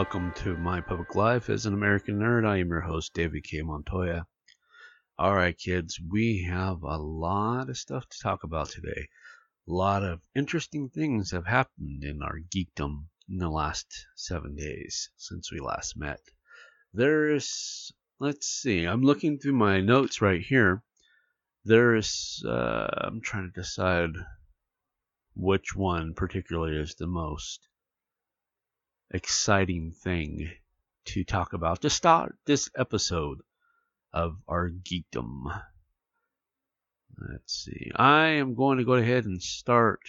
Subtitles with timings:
[0.00, 2.46] Welcome to My Public Life as an American Nerd.
[2.48, 3.60] I am your host, David K.
[3.60, 4.24] Montoya.
[5.18, 9.08] All right, kids, we have a lot of stuff to talk about today.
[9.68, 15.10] A lot of interesting things have happened in our geekdom in the last seven days
[15.18, 16.20] since we last met.
[16.94, 20.82] There's, let's see, I'm looking through my notes right here.
[21.66, 24.12] There's, uh, I'm trying to decide
[25.36, 27.68] which one particularly is the most
[29.10, 30.50] exciting thing
[31.06, 33.38] to talk about to start this episode
[34.12, 35.44] of our geekdom.
[37.18, 37.90] Let's see.
[37.94, 40.00] I am going to go ahead and start.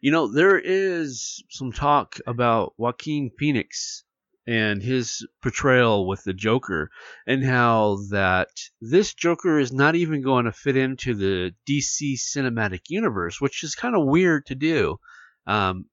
[0.00, 4.04] You know, there is some talk about Joaquin Phoenix
[4.46, 6.90] and his portrayal with the Joker,
[7.26, 8.48] and how that
[8.80, 13.74] this Joker is not even going to fit into the DC cinematic universe, which is
[13.74, 14.98] kind of weird to do.
[15.46, 15.86] Um,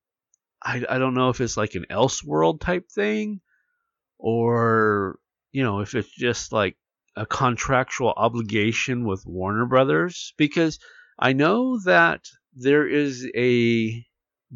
[0.64, 3.42] I, I don't know if it's like an Elseworld type thing
[4.18, 5.20] or,
[5.52, 6.78] you know, if it's just like
[7.16, 10.80] a contractual obligation with Warner Brothers because
[11.18, 14.06] I know that there is a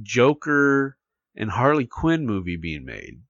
[0.01, 0.97] Joker
[1.35, 3.21] and Harley Quinn movie being made.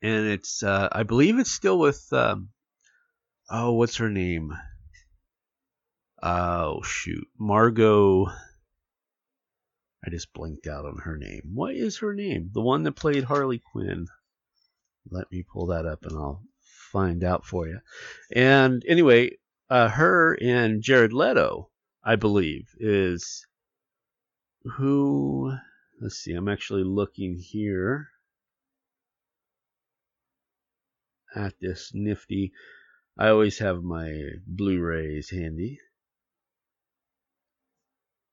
[0.00, 2.50] And it's, uh, I believe it's still with, um,
[3.50, 4.56] oh, what's her name?
[6.22, 7.26] Oh, shoot.
[7.38, 8.26] Margot.
[10.04, 11.42] I just blinked out on her name.
[11.54, 12.50] What is her name?
[12.52, 14.06] The one that played Harley Quinn.
[15.10, 16.42] Let me pull that up and I'll
[16.92, 17.80] find out for you.
[18.34, 19.38] And anyway,
[19.70, 21.70] uh, her and Jared Leto,
[22.04, 23.46] I believe, is
[24.64, 25.52] who.
[26.00, 28.08] Let's see, I'm actually looking here
[31.34, 32.52] at this nifty.
[33.18, 35.80] I always have my Blu rays handy.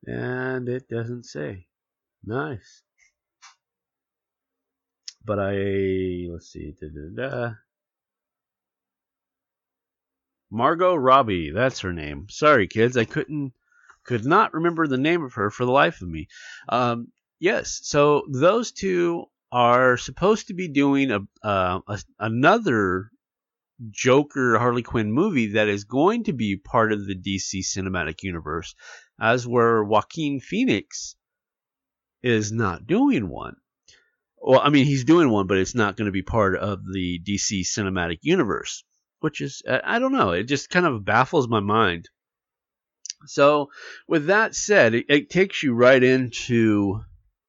[0.06, 1.68] And it doesn't say.
[2.24, 2.84] Nice.
[5.24, 7.54] But I, let's see, da, da, da.
[10.52, 12.28] Margot Robbie, that's her name.
[12.30, 13.54] Sorry, kids, I couldn't,
[14.04, 16.28] could not remember the name of her for the life of me.
[16.70, 17.08] Um,
[17.40, 23.10] yes, so those two are supposed to be doing a, uh, a another
[23.90, 28.76] Joker Harley Quinn movie that is going to be part of the DC cinematic universe
[29.20, 31.16] as where Joaquin Phoenix
[32.22, 33.56] is not doing one.
[34.38, 37.20] Well, I mean, he's doing one, but it's not going to be part of the
[37.20, 38.84] DC cinematic universe,
[39.20, 42.10] which is, I don't know, it just kind of baffles my mind.
[43.28, 43.72] So,
[44.08, 47.02] with that said, it, it takes you right into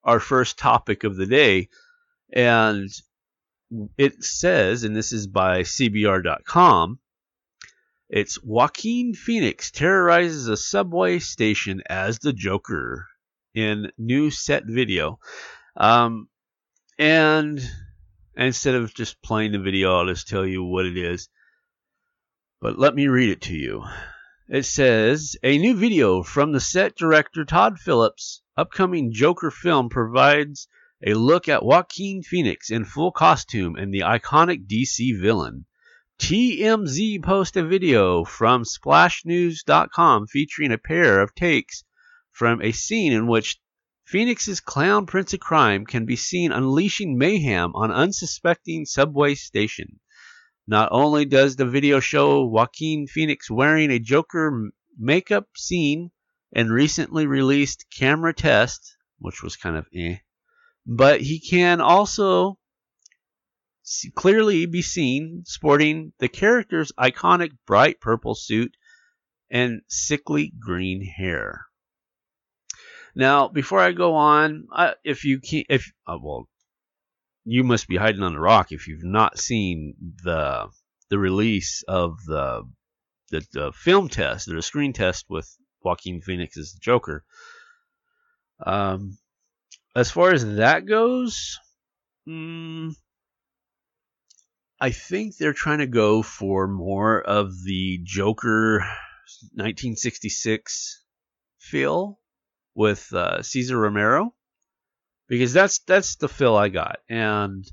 [0.05, 1.69] our first topic of the day,
[2.32, 2.88] and
[3.99, 6.99] it says, and this is by CBR.com,
[8.09, 13.06] it's Joaquin Phoenix terrorizes a subway station as the Joker
[13.55, 15.19] in new set video.
[15.77, 16.28] Um,
[16.99, 17.61] and
[18.37, 21.28] instead of just playing the video, I'll just tell you what it is.
[22.61, 23.84] But let me read it to you.
[24.49, 30.69] It says A new video from the set director Todd Phillips' upcoming Joker film provides
[31.05, 35.67] a look at Joaquin Phoenix in full costume and the iconic DC villain.
[36.19, 41.84] TMZ post a video from splashnews.com featuring a pair of takes
[42.32, 43.60] from a scene in which
[44.06, 50.00] Phoenix's clown prince of crime can be seen unleashing mayhem on unsuspecting subway station.
[50.66, 56.10] Not only does the video show Joaquin Phoenix wearing a Joker makeup scene
[56.53, 60.16] and recently released camera test, which was kind of eh,
[60.87, 62.59] but he can also
[64.14, 68.76] clearly be seen sporting the character's iconic bright purple suit
[69.50, 71.66] and sickly green hair.
[73.14, 76.49] Now, before I go on, I, if you can, if uh, well,
[77.44, 80.69] you must be hiding on the rock if you've not seen the
[81.08, 82.62] the release of the
[83.31, 85.49] the, the film test, the screen test with
[85.82, 87.25] Joaquin Phoenix as the Joker.
[88.64, 89.16] Um,
[89.94, 91.58] as far as that goes,
[92.28, 92.94] mm,
[94.81, 98.81] I think they're trying to go for more of the Joker
[99.55, 101.02] 1966
[101.58, 102.20] feel
[102.75, 104.34] with uh, Cesar Romero
[105.28, 107.64] because that's that's the feel I got, and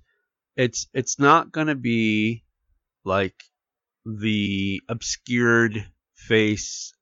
[0.56, 2.46] it's it's not going to be
[3.04, 3.36] like
[4.06, 5.86] the obscured
[6.16, 6.94] face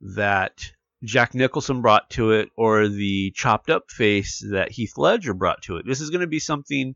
[0.00, 0.70] that
[1.02, 5.76] Jack Nicholson brought to it or the chopped up face that Heath Ledger brought to
[5.76, 5.86] it.
[5.86, 6.94] This is going to be something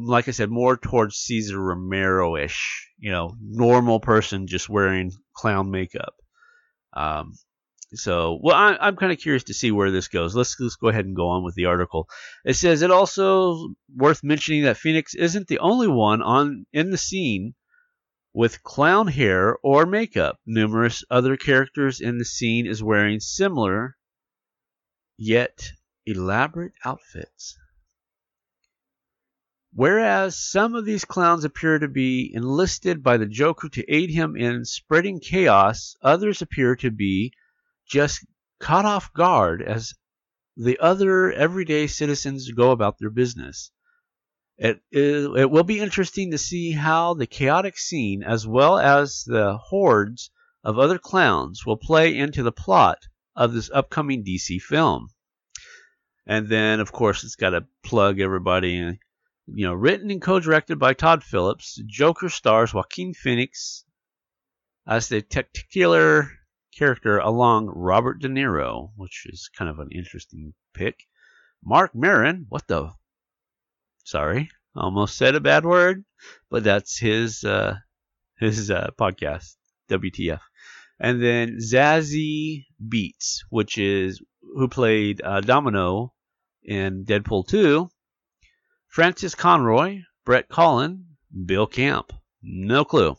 [0.00, 6.14] like I said more towards Cesar Romero-ish, you know, normal person just wearing clown makeup.
[6.92, 7.34] Um,
[7.94, 10.36] so, well, I, I'm kind of curious to see where this goes.
[10.36, 12.08] Let's, let's go ahead and go on with the article.
[12.44, 16.98] It says it also worth mentioning that Phoenix isn't the only one on in the
[16.98, 17.54] scene
[18.34, 20.38] with clown hair or makeup.
[20.46, 23.96] Numerous other characters in the scene is wearing similar
[25.16, 25.72] yet
[26.06, 27.58] elaborate outfits.
[29.74, 34.34] Whereas some of these clowns appear to be enlisted by the Joker to aid him
[34.34, 37.32] in spreading chaos, others appear to be
[37.86, 38.24] just
[38.60, 39.94] caught off guard as
[40.56, 43.70] the other everyday citizens go about their business.
[44.56, 49.22] It, is, it will be interesting to see how the chaotic scene, as well as
[49.24, 50.30] the hordes
[50.64, 53.06] of other clowns, will play into the plot
[53.36, 55.10] of this upcoming DC film.
[56.26, 58.98] And then, of course, it's got to plug everybody.
[59.50, 63.84] You know, written and co-directed by Todd Phillips, Joker stars Joaquin Phoenix
[64.86, 66.30] as the titular
[66.76, 71.06] character along Robert De Niro, which is kind of an interesting pick.
[71.64, 72.92] Marc Maron, what the?
[74.04, 76.04] Sorry, almost said a bad word,
[76.50, 77.76] but that's his uh,
[78.38, 79.56] his uh, podcast,
[79.90, 80.40] WTF.
[81.00, 86.12] And then Zazie Beetz, which is who played uh, Domino
[86.62, 87.88] in Deadpool 2.
[88.88, 92.12] Frances Conroy, Brett Cullen, Bill Camp.
[92.42, 93.16] No clue.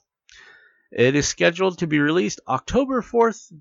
[0.92, 3.52] It is scheduled to be released October 4th,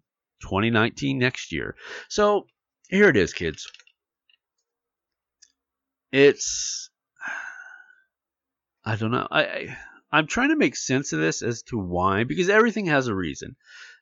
[0.41, 1.77] 2019, next year.
[2.09, 2.47] So
[2.89, 3.71] here it is, kids.
[6.11, 6.91] It's.
[8.85, 9.29] I don't know.
[9.31, 9.77] I, I
[10.11, 13.57] I'm trying to make sense of this as to why, because everything has a reason.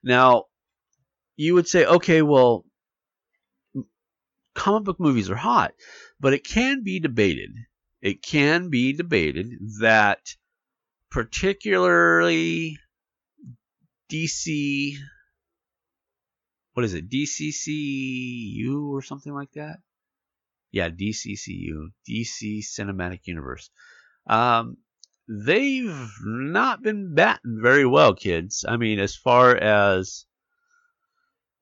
[0.04, 0.44] Now,
[1.36, 2.64] you would say, okay, well,
[4.54, 5.74] comic book movies are hot,
[6.20, 7.50] but it can be debated.
[8.06, 9.48] It can be debated
[9.80, 10.20] that
[11.10, 12.78] particularly
[14.08, 14.94] DC
[16.74, 19.78] what is it DCCU or something like that?
[20.70, 23.70] Yeah DCCU DC Cinematic Universe.
[24.28, 24.76] Um,
[25.28, 28.64] they've not been batting very well kids.
[28.68, 30.26] I mean as far as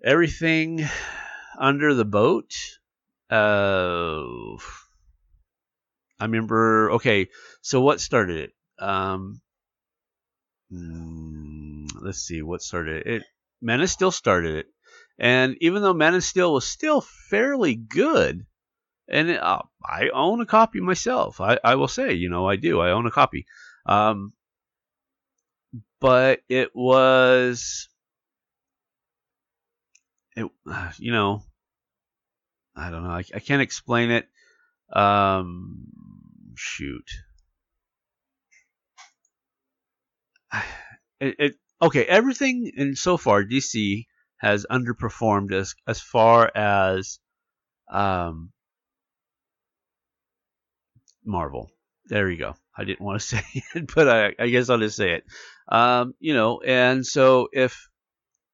[0.04, 0.86] everything
[1.58, 2.52] under the boat
[3.30, 4.24] uh
[6.24, 7.28] I remember okay
[7.60, 9.42] so what started it um
[10.72, 13.22] mm, let's see what started it.
[13.60, 14.66] Man of Steel started it,
[15.18, 18.46] and even though Man of Steel was still fairly good,
[19.08, 21.40] and it, uh, I own a copy myself.
[21.40, 22.80] I, I will say, you know, I do.
[22.80, 23.46] I own a copy.
[23.86, 24.32] Um,
[26.00, 27.88] but it was,
[30.36, 30.50] it,
[30.98, 31.42] you know,
[32.76, 33.10] I don't know.
[33.10, 34.28] I, I can't explain it.
[34.92, 35.86] Um,
[36.56, 37.10] shoot.
[41.20, 44.06] it, it okay, everything in so far DC
[44.38, 47.18] has underperformed as as far as
[47.90, 48.50] um,
[51.24, 51.70] Marvel.
[52.06, 52.54] There you go.
[52.76, 55.24] I didn't want to say it, but I, I guess I'll just say it.
[55.68, 57.88] Um, you know, and so if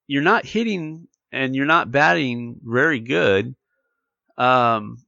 [0.07, 3.55] you're not hitting and you're not batting very good,
[4.39, 4.99] um,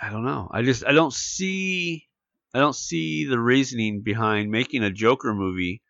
[0.00, 0.48] I don't know.
[0.50, 2.06] I just I don't see
[2.54, 5.82] I don't see the reasoning behind making a Joker movie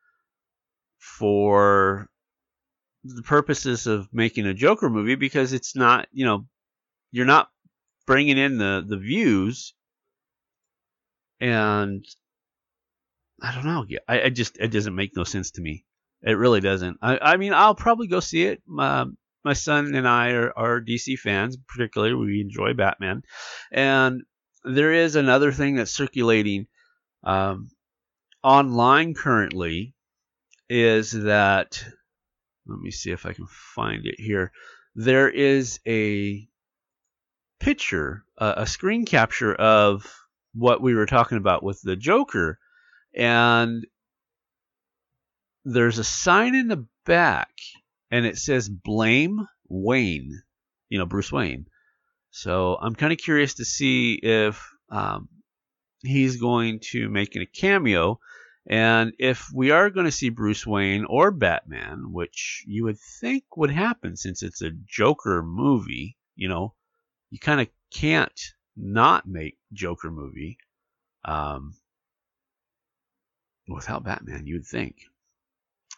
[0.98, 2.08] for
[3.04, 6.46] the purposes of making a Joker movie because it's not, you know,
[7.12, 7.48] you're not
[8.06, 9.74] bringing in the the views,
[11.40, 12.04] and
[13.42, 13.86] I don't know.
[14.08, 15.84] I, I just it doesn't make no sense to me.
[16.22, 16.98] It really doesn't.
[17.00, 18.62] I, I mean, I'll probably go see it.
[18.66, 19.06] My,
[19.44, 23.22] my son and I are, are DC fans, particularly we enjoy Batman,
[23.72, 24.22] and
[24.64, 26.66] there is another thing that's circulating
[27.24, 27.70] um,
[28.42, 29.94] online currently
[30.68, 31.82] is that
[32.66, 34.52] let me see if I can find it here.
[34.94, 36.46] There is a
[37.58, 40.06] picture, uh, a screen capture of
[40.54, 42.58] what we were talking about with the Joker,
[43.14, 43.86] and
[45.64, 47.50] there's a sign in the back,
[48.10, 50.42] and it says "Blame Wayne,"
[50.88, 51.66] you know, Bruce Wayne.
[52.30, 55.28] So I'm kind of curious to see if um,
[56.00, 58.20] he's going to make a cameo.
[58.66, 63.56] And if we are going to see Bruce Wayne or Batman, which you would think
[63.56, 66.74] would happen since it's a Joker movie, you know,
[67.30, 68.40] you kind of can't
[68.76, 70.58] not make Joker movie.
[71.24, 71.74] Um,
[73.66, 74.96] without Batman, you'd think.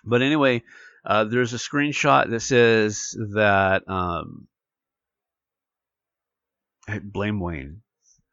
[0.04, 0.62] But anyway,
[1.04, 4.46] uh, there's a screenshot that says that um,
[7.02, 7.82] blame Wayne.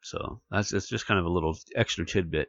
[0.02, 2.48] So that's it's just kind of a little extra tidbit.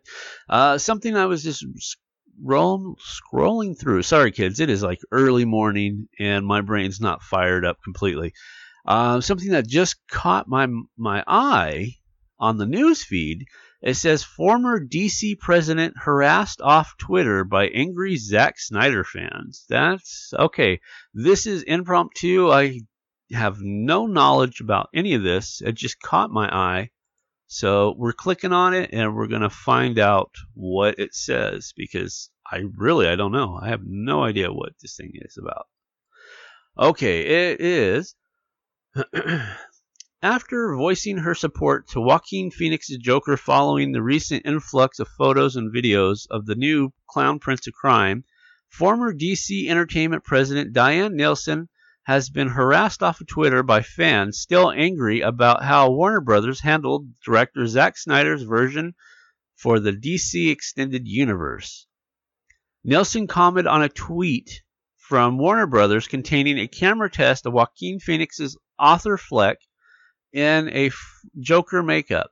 [0.49, 4.03] Uh, something I was just scroll, scrolling through.
[4.03, 8.33] Sorry, kids, it is like early morning and my brain's not fired up completely.
[8.85, 11.95] Uh, something that just caught my my eye
[12.39, 13.45] on the news feed.
[13.81, 19.65] It says former DC president harassed off Twitter by angry Zack Snyder fans.
[19.69, 20.81] That's okay.
[21.13, 22.51] This is impromptu.
[22.51, 22.81] I
[23.33, 25.61] have no knowledge about any of this.
[25.61, 26.91] It just caught my eye.
[27.47, 32.29] So we're clicking on it and we're going to find out what it says because
[32.49, 33.59] I really I don't know.
[33.61, 35.67] I have no idea what this thing is about.
[36.77, 38.15] Okay, it is
[40.23, 45.73] After voicing her support to Joaquin Phoenix's Joker following the recent influx of photos and
[45.73, 48.23] videos of the new Clown Prince of Crime,
[48.69, 51.69] former DC Entertainment president Diane Nelson
[52.03, 57.19] has been harassed off of Twitter by fans still angry about how Warner Brothers handled
[57.25, 58.93] director Zack Snyder's version
[59.55, 61.87] for the DC Extended Universe.
[62.83, 64.61] Nelson commented on a tweet
[64.97, 69.57] from Warner Brothers containing a camera test of Joaquin Phoenix's Arthur Fleck
[70.33, 70.91] in a
[71.39, 72.31] Joker makeup,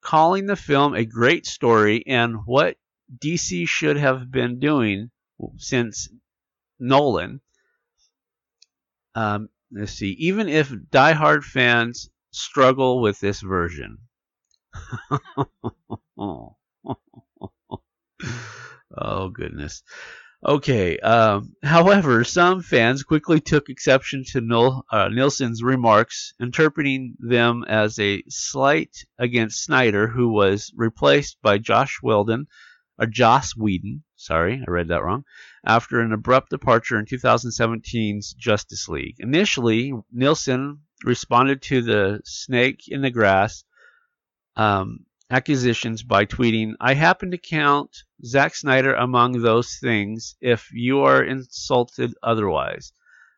[0.00, 2.76] calling the film a great story and what
[3.18, 5.10] DC should have been doing
[5.56, 6.08] since
[6.78, 7.40] Nolan.
[9.14, 13.98] Um, let's see, even if die-hard fans struggle with this version.
[16.18, 16.56] oh,
[19.32, 19.82] goodness.
[20.44, 20.98] Okay.
[20.98, 27.98] Um, however, some fans quickly took exception to Nil, uh, Nilsson's remarks, interpreting them as
[27.98, 32.46] a slight against Snyder, who was replaced by Josh Weldon,
[32.98, 34.02] or Joss Whedon.
[34.16, 35.24] Sorry, I read that wrong.
[35.64, 39.16] After an abrupt departure in 2017's Justice League.
[39.18, 43.64] Initially, Nilsson responded to the snake in the grass
[44.56, 51.00] um, accusations by tweeting, I happen to count Zack Snyder among those things if you
[51.00, 52.92] are insulted otherwise.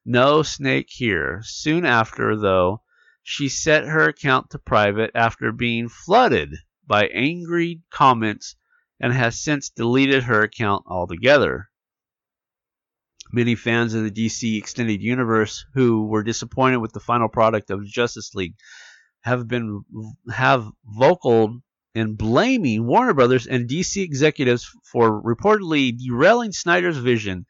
[0.05, 1.43] No snake here.
[1.45, 2.83] Soon after, though,
[3.23, 6.57] she set her account to private after being flooded
[6.87, 8.57] by angry comments
[8.99, 11.69] and has since deleted her account altogether.
[13.33, 17.85] Many fans of the DC Extended Universe who were disappointed with the final product of
[17.85, 18.55] Justice League
[19.21, 19.85] have been
[20.31, 21.61] have vocal
[21.95, 27.45] and blaming Warner Brothers and DC executives for reportedly derailing Snyder's vision,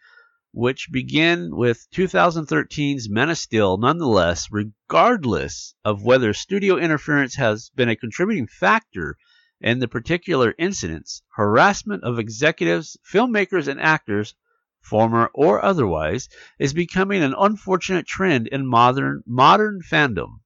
[0.53, 3.77] which began with 2013's Man of Steel.
[3.77, 9.17] Nonetheless, regardless of whether studio interference has been a contributing factor
[9.61, 14.35] in the particular incidents, harassment of executives, filmmakers, and actors,
[14.81, 20.41] former or otherwise, is becoming an unfortunate trend in modern modern fandom.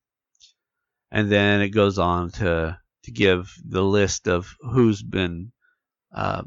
[1.11, 5.53] And then it goes on to to give the list of who's been,
[6.15, 6.43] uh,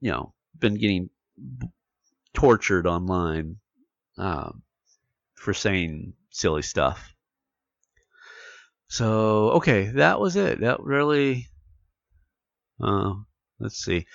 [0.00, 1.08] you know, been getting
[2.34, 3.56] tortured online
[4.16, 4.62] um,
[5.34, 7.14] for saying silly stuff.
[8.88, 10.60] So okay, that was it.
[10.60, 11.46] That really.
[12.80, 13.14] Uh,
[13.60, 14.06] let's see.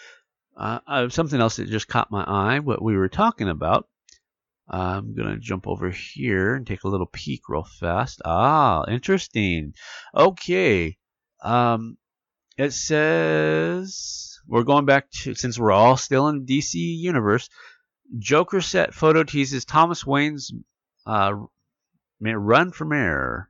[0.58, 2.60] Uh, uh, something else that just caught my eye.
[2.60, 3.88] What we were talking about.
[4.70, 8.22] I'm to jump over here and take a little peek real fast.
[8.26, 9.74] Ah, interesting.
[10.16, 10.98] Okay.
[11.44, 11.98] Um,
[12.58, 17.50] it says we're going back to since we're all still in DC universe.
[18.18, 20.54] Joker set photo teases Thomas Wayne's
[21.06, 21.34] uh,
[22.22, 23.50] run for mayor,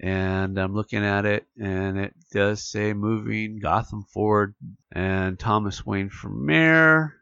[0.00, 4.54] and I'm looking at it, and it does say moving Gotham forward
[4.90, 7.14] and Thomas Wayne for mayor.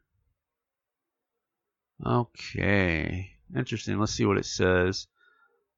[2.05, 3.99] Okay, interesting.
[3.99, 5.09] Let's see what it says.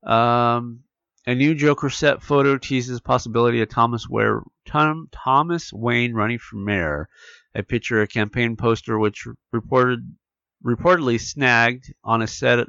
[0.03, 0.85] Um,
[1.27, 6.57] a new Joker set photo teases possibility of Thomas, Ware, Tom, Thomas Wayne running for
[6.57, 7.09] mayor.
[7.55, 10.17] A picture, a campaign poster, which reported
[10.65, 12.67] reportedly snagged on a set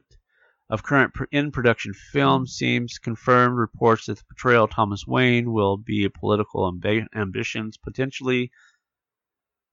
[0.69, 5.77] of current in production film, seems confirmed reports that the portrayal of Thomas Wayne will
[5.77, 8.51] be political amb- ambitions, potentially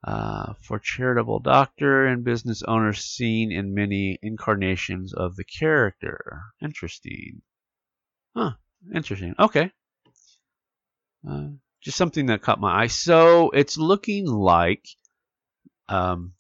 [0.05, 6.43] uh, for charitable doctor and business owner seen in many incarnations of the character.
[6.63, 7.43] Interesting.
[8.37, 8.53] Huh.
[8.95, 9.35] Interesting.
[9.39, 9.71] Okay.
[11.29, 11.49] Uh,
[11.81, 12.87] just something that caught my eye.
[12.87, 14.85] So it's looking like
[15.89, 16.33] um,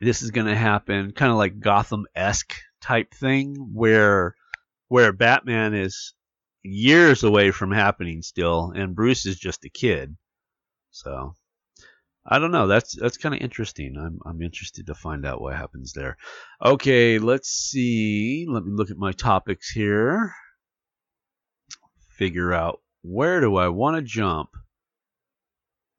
[0.00, 4.34] this is going to happen, kind of like Gotham esque type thing, where
[4.88, 6.14] where Batman is
[6.62, 10.16] years away from happening still, and Bruce is just a kid.
[10.90, 11.34] So
[12.26, 12.66] I don't know.
[12.66, 13.96] That's that's kind of interesting.
[13.98, 16.16] I'm I'm interested to find out what happens there.
[16.64, 18.46] Okay, let's see.
[18.48, 20.34] Let me look at my topics here.
[22.16, 24.50] Figure out where do I want to jump.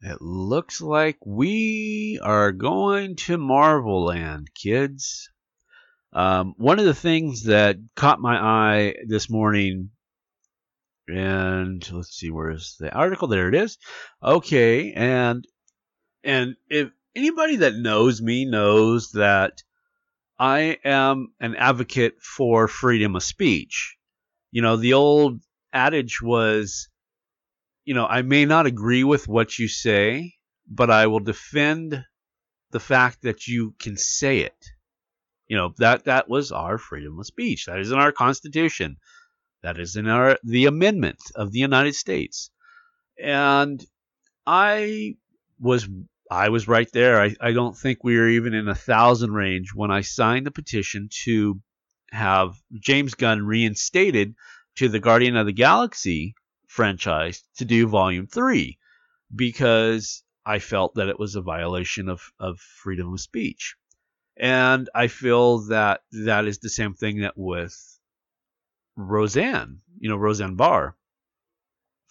[0.02, 5.30] It looks like we are going to Marvel Land, kids.
[6.14, 9.90] Um, one of the things that caught my eye this morning,
[11.08, 13.28] and let's see, where's the article?
[13.28, 13.78] There it is.
[14.24, 15.46] Okay, and
[16.24, 19.64] and if anybody that knows me knows that
[20.38, 23.96] I am an advocate for freedom of speech.
[24.52, 25.42] You know, the old
[25.75, 26.89] adage was,
[27.84, 30.34] you know, I may not agree with what you say,
[30.67, 32.03] but I will defend
[32.72, 34.65] the fact that you can say it.
[35.48, 37.65] You know, that that was our freedom of speech.
[37.65, 38.98] That is in our constitution.
[39.62, 42.50] That is in our the amendment of the United States.
[43.22, 43.86] And
[44.48, 45.15] I
[45.60, 45.88] was
[46.32, 47.22] I was right there.
[47.22, 50.51] I, I don't think we were even in a thousand range when I signed the
[50.51, 51.62] petition to
[52.12, 54.34] have James Gunn reinstated
[54.75, 56.36] to the Guardian of the Galaxy
[56.67, 58.77] franchise to do Volume 3
[59.34, 63.75] because I felt that it was a violation of, of freedom of speech.
[64.38, 67.75] And I feel that that is the same thing that with
[68.98, 70.96] Roseanne, you know, Roseanne Barr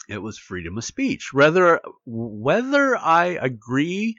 [0.09, 1.33] it was freedom of speech.
[1.33, 4.17] Whether whether I agree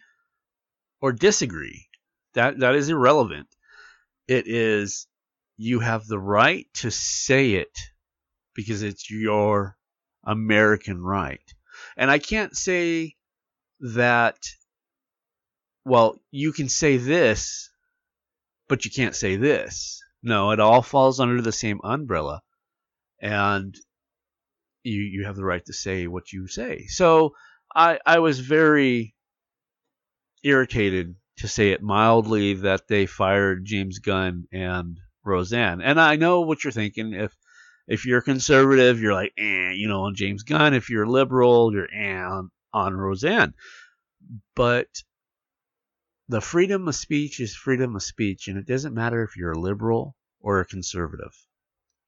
[1.01, 1.87] or disagree,
[2.33, 3.47] that that is irrelevant.
[4.27, 5.07] It is
[5.57, 7.77] you have the right to say it
[8.55, 9.77] because it's your
[10.25, 11.53] American right.
[11.97, 13.15] And I can't say
[13.79, 14.37] that
[15.85, 17.69] well, you can say this,
[18.67, 20.01] but you can't say this.
[20.23, 22.41] No, it all falls under the same umbrella.
[23.21, 23.75] And
[24.83, 26.85] you you have the right to say what you say.
[26.87, 27.35] So
[27.73, 29.15] I I was very
[30.43, 35.81] irritated to say it mildly that they fired James Gunn and Roseanne.
[35.81, 37.13] And I know what you're thinking.
[37.13, 37.35] If
[37.87, 40.73] if you're conservative, you're like, eh, you know, on James Gunn.
[40.73, 43.53] If you're liberal, you're eh, on, on Roseanne.
[44.55, 44.87] But
[46.27, 49.59] the freedom of speech is freedom of speech, and it doesn't matter if you're a
[49.59, 51.35] liberal or a conservative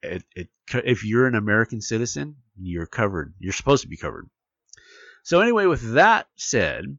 [0.02, 0.50] it, it,
[0.86, 3.34] if you're an American citizen, you're covered.
[3.40, 4.30] You're supposed to be covered.
[5.24, 6.98] So, anyway, with that said,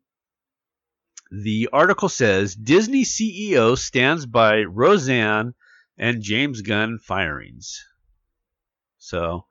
[1.31, 5.55] the article says Disney CEO stands by Roseanne
[5.97, 7.85] and James Gunn firings.
[9.09, 9.47] So,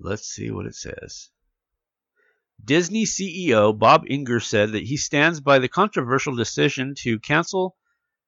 [0.00, 1.30] let's see what it says.
[2.64, 7.76] Disney CEO Bob Iger said that he stands by the controversial decision to cancel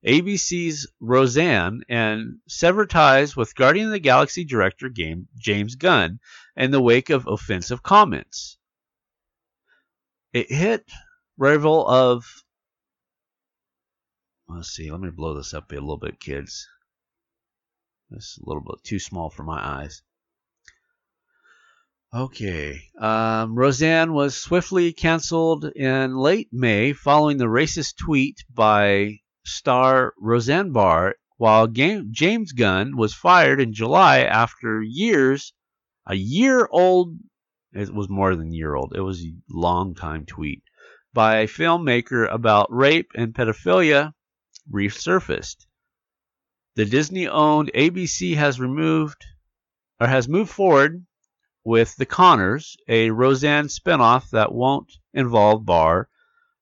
[0.07, 6.21] ABC's Roseanne and sever ties with Guardian of the Galaxy director James Gunn
[6.57, 8.57] in the wake of offensive comments.
[10.33, 10.89] It hit
[11.37, 12.45] rival of.
[14.47, 16.69] Let's see, let me blow this up a little bit, kids.
[18.11, 20.03] This is a little bit too small for my eyes.
[22.15, 22.81] Okay.
[22.99, 30.73] Um, Roseanne was swiftly canceled in late May following the racist tweet by star Roseanne
[30.73, 35.53] Barr, while James Gunn was fired in July after years,
[36.07, 37.19] a year old,
[37.75, 40.63] it was more than a year old, it was a long time tweet,
[41.13, 44.15] by a filmmaker about rape and pedophilia
[44.71, 45.67] resurfaced.
[46.75, 49.27] The Disney owned ABC has removed
[50.01, 51.05] or has moved forward
[51.65, 56.09] with The Connors, a Roseanne spinoff that won't involve Barr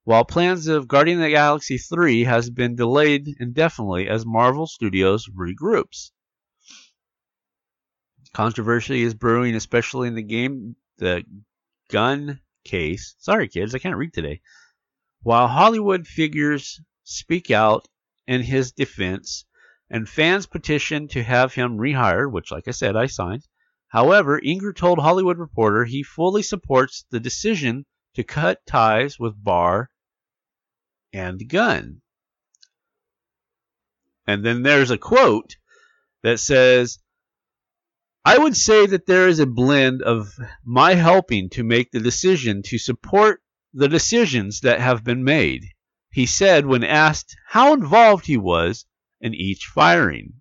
[0.07, 5.29] while plans of Guardian of the Galaxy 3 has been delayed indefinitely as Marvel Studios
[5.29, 6.13] regroups.
[8.33, 11.25] Controversy is brewing, especially in the game, the
[11.91, 13.17] gun case.
[13.19, 14.43] Sorry, kids, I can't read today.
[15.23, 17.89] While Hollywood figures speak out
[18.29, 19.45] in his defense,
[19.91, 23.43] and fans petition to have him rehired, which, like I said, I signed.
[23.89, 29.91] However, Iger told Hollywood Reporter he fully supports the decision to cut ties with Barr
[31.13, 32.03] and Gunn.
[34.27, 35.57] And then there's a quote
[36.23, 36.99] that says,
[38.25, 42.63] I would say that there is a blend of my helping to make the decision
[42.63, 43.41] to support
[43.73, 45.67] the decisions that have been made,
[46.11, 48.85] he said when asked how involved he was
[49.21, 50.41] in each firing.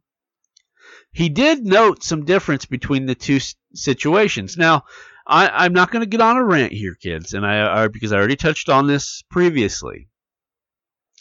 [1.16, 3.40] He did note some difference between the two
[3.74, 4.58] situations.
[4.58, 4.84] Now,
[5.26, 8.12] I, am not going to get on a rant here, kids, and I, I because
[8.12, 10.10] I already touched on this previously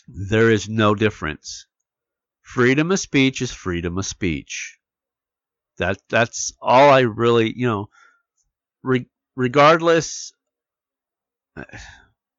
[0.09, 1.67] there is no difference.
[2.43, 4.79] Freedom of speech is freedom of speech.
[5.79, 7.87] That that's all I really, you know,
[8.83, 10.33] re- regardless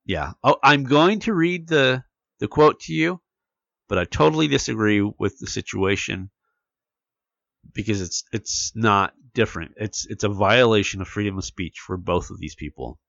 [0.06, 2.04] yeah, oh, I'm going to read the
[2.40, 3.22] the quote to you,
[3.88, 6.32] but I totally disagree with the situation
[7.74, 9.74] because it's it's not different.
[9.78, 13.00] It's it's a violation of freedom of speech for both of these people.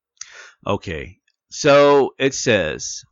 [0.67, 1.19] Okay,
[1.51, 3.03] so it says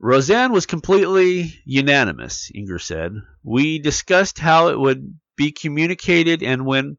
[0.00, 3.12] Roseanne was completely unanimous, Inger said.
[3.42, 6.98] We discussed how it would be communicated and when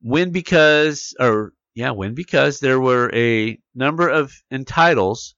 [0.00, 5.34] when because or yeah, when because there were a number of entitles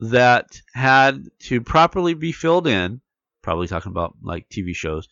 [0.00, 3.00] that had to properly be filled in,
[3.42, 5.08] probably talking about like TV shows,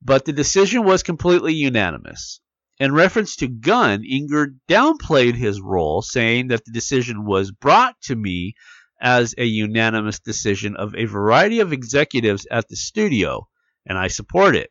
[0.00, 2.40] but the decision was completely unanimous.
[2.78, 8.16] In reference to Gunn, Inger downplayed his role, saying that the decision was brought to
[8.16, 8.54] me
[9.00, 13.48] as a unanimous decision of a variety of executives at the studio,
[13.84, 14.70] and I support it.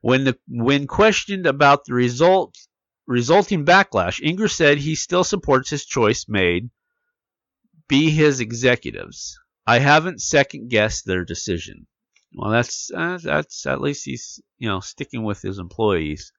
[0.00, 2.56] When, the, when questioned about the result,
[3.06, 6.70] resulting backlash, Inger said he still supports his choice made
[7.88, 9.38] be his executives.
[9.66, 11.86] I haven't second guessed their decision.
[12.34, 16.32] Well, that's uh, that's at least he's you know sticking with his employees.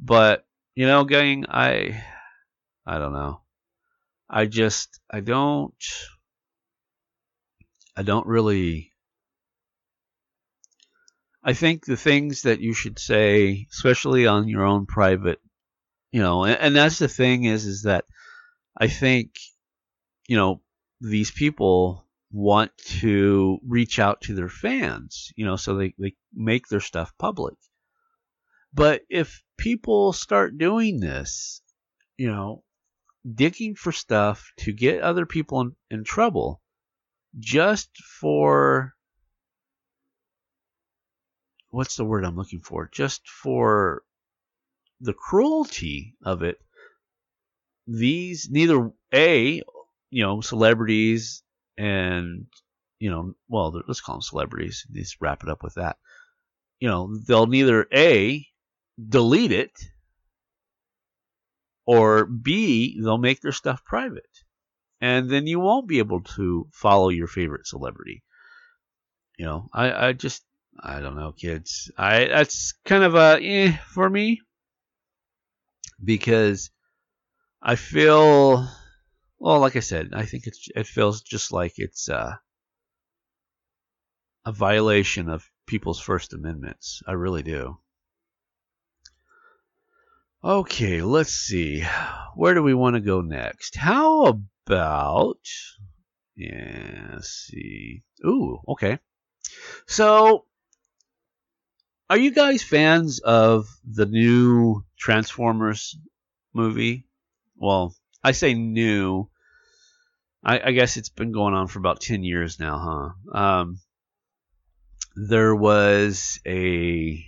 [0.00, 2.04] But you know, gang, I
[2.86, 3.42] I don't know.
[4.30, 5.74] I just I don't
[7.96, 8.92] I don't really
[11.44, 15.40] I think the things that you should say, especially on your own private,
[16.12, 18.06] you know, and, and that's the thing is is that
[18.76, 19.36] I think
[20.28, 20.62] you know
[21.00, 26.66] these people want to reach out to their fans, you know, so they, they make
[26.66, 27.54] their stuff public.
[28.72, 31.60] But if people start doing this,
[32.16, 32.64] you know,
[33.30, 36.62] digging for stuff to get other people in, in trouble
[37.38, 37.90] just
[38.20, 38.94] for
[41.70, 42.88] what's the word I'm looking for?
[42.92, 44.02] Just for
[45.00, 46.58] the cruelty of it,
[47.86, 49.62] these neither A,
[50.10, 51.42] you know, celebrities
[51.78, 52.46] and
[52.98, 54.86] you know, well, let's call them celebrities.
[54.94, 55.96] Let's wrap it up with that.
[56.80, 58.46] You know, they'll neither a
[59.08, 59.72] delete it
[61.86, 64.28] or b they'll make their stuff private,
[65.00, 68.22] and then you won't be able to follow your favorite celebrity.
[69.38, 70.44] You know, I I just
[70.80, 71.90] I don't know, kids.
[71.98, 74.40] I that's kind of a eh for me
[76.04, 76.70] because
[77.62, 78.68] I feel
[79.42, 82.36] well, like I said, I think it's it feels just like it's uh,
[84.46, 87.02] a violation of people's First Amendments.
[87.08, 87.78] I really do.
[90.44, 91.82] Okay, let's see.
[92.36, 93.74] Where do we want to go next?
[93.74, 95.44] How about
[96.36, 98.04] yeah, see.
[98.24, 99.00] Ooh, okay.
[99.88, 100.44] So,
[102.08, 105.98] are you guys fans of the new Transformers
[106.54, 107.08] movie?
[107.56, 109.28] Well, I say new
[110.44, 113.38] I, I, guess it's been going on for about 10 years now, huh?
[113.38, 113.80] Um,
[115.14, 117.24] there was a.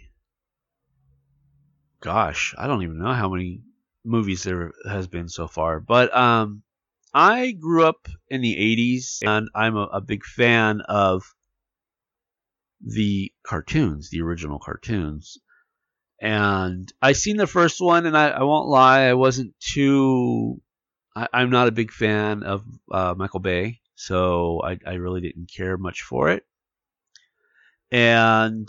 [2.00, 3.62] Gosh, I don't even know how many
[4.04, 5.80] movies there has been so far.
[5.80, 6.62] But um,
[7.14, 11.22] I grew up in the 80s, and I'm a, a big fan of
[12.80, 15.38] the cartoons, the original cartoons.
[16.20, 20.60] And I seen the first one, and I, I won't lie, I wasn't too
[21.16, 25.50] I, am not a big fan of uh, Michael Bay, so I, I really didn't
[25.54, 26.44] care much for it.
[27.90, 28.68] And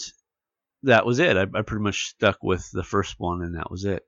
[0.84, 1.38] that was it.
[1.38, 4.04] I, I pretty much stuck with the first one, and that was it.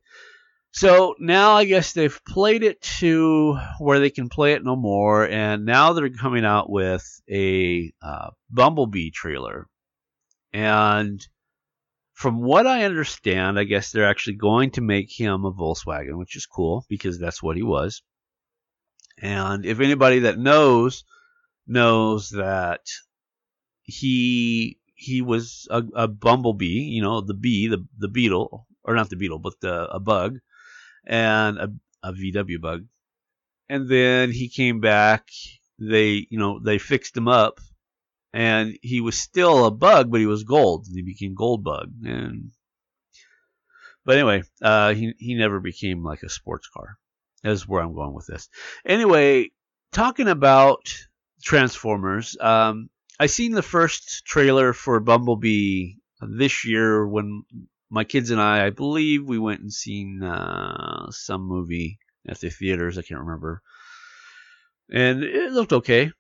[0.72, 5.28] So now I guess they've played it to where they can play it no more,
[5.28, 9.68] and now they're coming out with a uh, Bumblebee trailer.
[10.54, 11.26] And
[12.14, 16.36] from what I understand, I guess they're actually going to make him a Volkswagen, which
[16.36, 18.04] is cool because that's what he was.
[19.20, 21.04] And if anybody that knows
[21.66, 22.82] knows that
[23.84, 29.10] he he was a, a bumblebee, you know, the bee, the the beetle, or not
[29.10, 30.40] the beetle, but the a bug,
[31.06, 32.86] and a, a VW bug.
[33.70, 35.30] And then he came back.
[35.80, 37.60] They, you know, they fixed him up,
[38.34, 40.86] and he was still a bug, but he was gold.
[40.88, 41.92] And he became gold bug.
[42.04, 42.52] And
[44.06, 46.98] but anyway, uh, he he never became like a sports car
[47.48, 48.50] is where I'm going with this.
[48.86, 49.52] Anyway,
[49.92, 50.94] talking about
[51.44, 57.44] Transformers, um, I seen the first trailer for Bumblebee this year when
[57.90, 62.50] my kids and I, I believe, we went and seen uh, some movie at the
[62.50, 62.98] theaters.
[62.98, 63.62] I can't remember,
[64.92, 66.12] and it looked okay.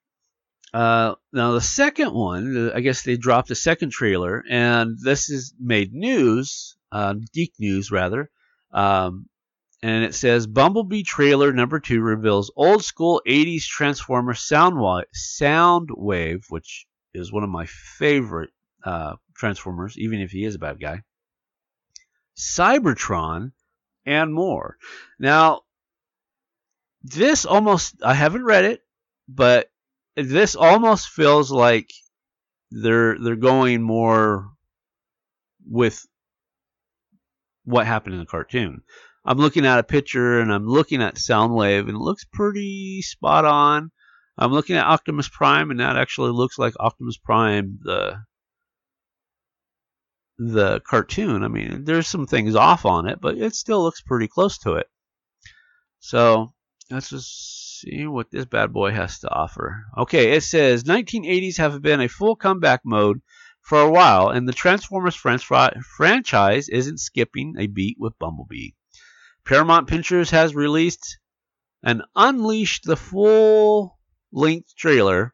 [0.73, 5.53] Uh, now the second one, I guess they dropped a second trailer, and this is
[5.59, 8.29] made news, uh, geek news rather.
[8.71, 9.27] Um,
[9.83, 15.03] and it says Bumblebee trailer number two reveals old school 80s Transformer sound, wa-
[15.89, 18.49] wave, which is one of my favorite
[18.83, 21.01] uh, Transformers, even if he is a bad guy.
[22.37, 23.51] Cybertron,
[24.05, 24.77] and more.
[25.19, 25.61] Now,
[27.03, 28.81] this almost, I haven't read it,
[29.27, 29.69] but
[30.15, 31.91] this almost feels like
[32.71, 34.49] they're they're going more
[35.69, 36.05] with
[37.65, 38.81] what happened in the cartoon.
[39.27, 43.43] I'm looking at a picture and I'm looking at Soundwave and it looks pretty spot
[43.43, 43.91] on.
[44.37, 48.23] I'm looking at Optimus Prime and that actually looks like Optimus Prime the
[50.37, 51.43] the cartoon.
[51.43, 54.75] I mean, there's some things off on it, but it still looks pretty close to
[54.75, 54.87] it.
[55.99, 56.53] So
[56.89, 59.83] let's just see what this bad boy has to offer.
[59.97, 63.21] Okay, it says 1980s have been a full comeback mode
[63.61, 68.69] for a while, and the Transformers franchise isn't skipping a beat with Bumblebee.
[69.47, 71.19] Paramount Pictures has released
[71.81, 73.97] and unleashed the full
[74.33, 75.33] length trailer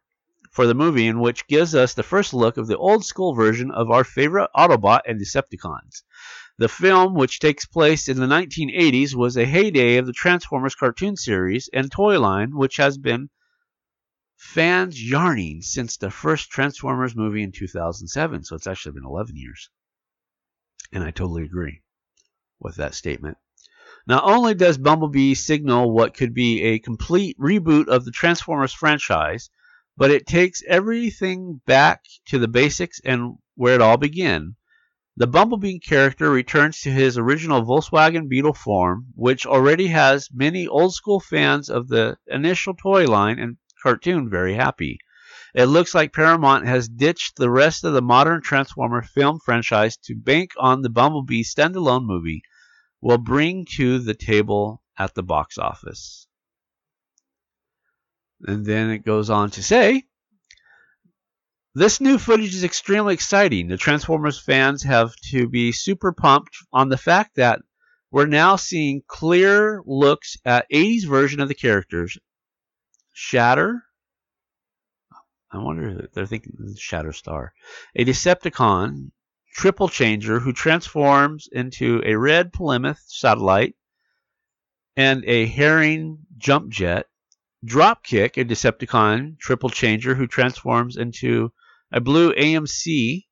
[0.51, 3.71] for the movie, in which gives us the first look of the old school version
[3.71, 6.03] of our favorite Autobot and Decepticons.
[6.59, 11.15] The film, which takes place in the 1980s, was a heyday of the Transformers cartoon
[11.15, 13.31] series and toy line, which has been
[14.37, 18.43] fans yarning since the first Transformers movie in 2007.
[18.43, 19.71] So it's actually been 11 years.
[20.91, 21.81] And I totally agree
[22.59, 23.37] with that statement.
[24.05, 29.49] Not only does Bumblebee signal what could be a complete reboot of the Transformers franchise,
[29.95, 34.55] but it takes everything back to the basics and where it all began.
[35.15, 40.93] The Bumblebee character returns to his original Volkswagen Beetle form, which already has many old
[40.93, 44.97] school fans of the initial toy line and cartoon very happy.
[45.55, 50.15] It looks like Paramount has ditched the rest of the modern Transformer film franchise to
[50.15, 52.43] bank on the Bumblebee standalone movie
[53.03, 56.25] will bring to the table at the box office.
[58.47, 60.03] And then it goes on to say
[61.75, 63.67] this new footage is extremely exciting.
[63.67, 67.59] The Transformers fans have to be super pumped on the fact that
[68.09, 72.17] we're now seeing clear looks at 80s version of the characters.
[73.11, 73.83] Shatter.
[75.51, 77.49] I wonder if they're thinking Shatterstar.
[77.97, 79.11] A Decepticon
[79.53, 83.75] triple changer who transforms into a red Plymouth satellite
[84.97, 87.07] and a Harrier jump jet
[87.65, 91.53] Dropkick, a Decepticon triple changer who transforms into
[91.91, 93.23] a blue AMC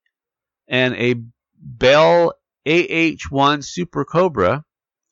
[0.68, 1.16] and a
[1.58, 2.34] Bell
[2.66, 4.64] AH1 Super Cobra.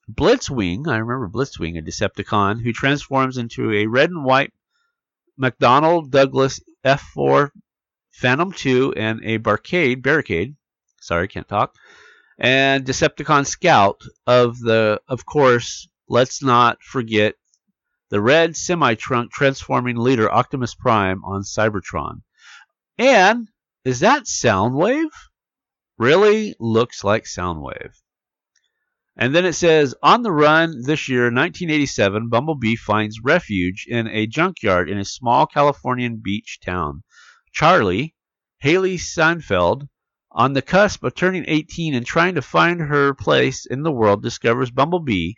[0.10, 4.54] Blitzwing, I remember Blitzwing, a Decepticon who transforms into a red and white
[5.40, 7.52] McDonnell Douglas F4
[8.12, 10.56] Phantom 2 and a Barcade, Barricade,
[11.02, 11.76] sorry, can't talk,
[12.38, 17.36] and Decepticon Scout of the, of course, let's not forget
[18.10, 22.22] the red semi-trunk transforming leader Optimus Prime on Cybertron.
[22.98, 23.48] And
[23.86, 25.12] is that Soundwave?
[25.98, 27.94] Really looks like Soundwave.
[29.16, 34.26] And then it says, on the run this year, 1987, Bumblebee finds refuge in a
[34.28, 37.04] junkyard in a small Californian beach town.
[37.52, 38.16] Charlie,
[38.64, 39.88] Hailee Steinfeld,
[40.40, 44.24] on the cusp of turning 18 and trying to find her place in the world,
[44.24, 45.34] discovers Bumblebee,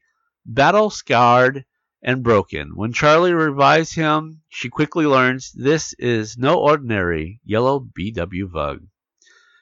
[0.45, 1.65] battle scarred
[2.03, 2.75] and broken.
[2.75, 8.81] When Charlie revives him, she quickly learns this is no ordinary yellow VW Bug.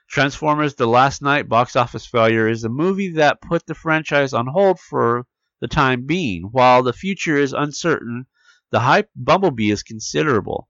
[0.10, 4.46] Transformers The Last Knight box office failure is a movie that put the franchise on
[4.46, 5.26] hold for
[5.62, 6.50] the time being.
[6.52, 8.26] While the future is uncertain,
[8.72, 10.68] the hype Bumblebee is considerable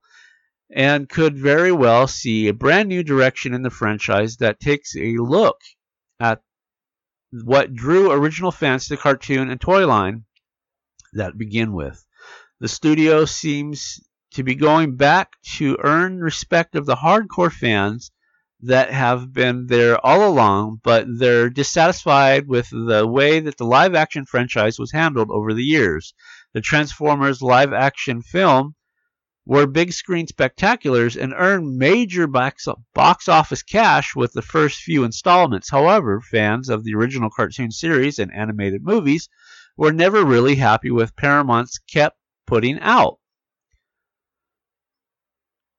[0.74, 5.16] and could very well see a brand new direction in the franchise that takes a
[5.16, 5.58] look
[6.20, 6.40] at
[7.32, 10.24] what drew original fans to the cartoon and toy line
[11.12, 12.04] that begin with.
[12.60, 14.00] The studio seems
[14.32, 18.12] to be going back to earn respect of the hardcore fans
[18.62, 23.94] that have been there all along, but they're dissatisfied with the way that the live
[23.94, 26.14] action franchise was handled over the years.
[26.52, 28.74] The Transformers live action film
[29.46, 35.04] were big screen spectaculars and earned major box, box office cash with the first few
[35.04, 35.70] installments.
[35.70, 39.28] However, fans of the original cartoon series and animated movies
[39.76, 43.18] were never really happy with Paramount's kept putting out.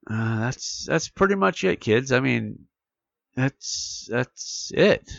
[0.10, 2.12] Uh, that's that's pretty much it, kids.
[2.12, 2.66] I mean,
[3.36, 5.10] that's that's it.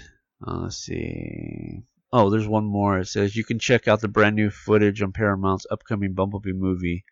[0.45, 1.83] Uh, let's see.
[2.13, 2.99] Oh, there's one more.
[2.99, 7.05] It says you can check out the brand new footage on Paramount's upcoming Bumblebee movie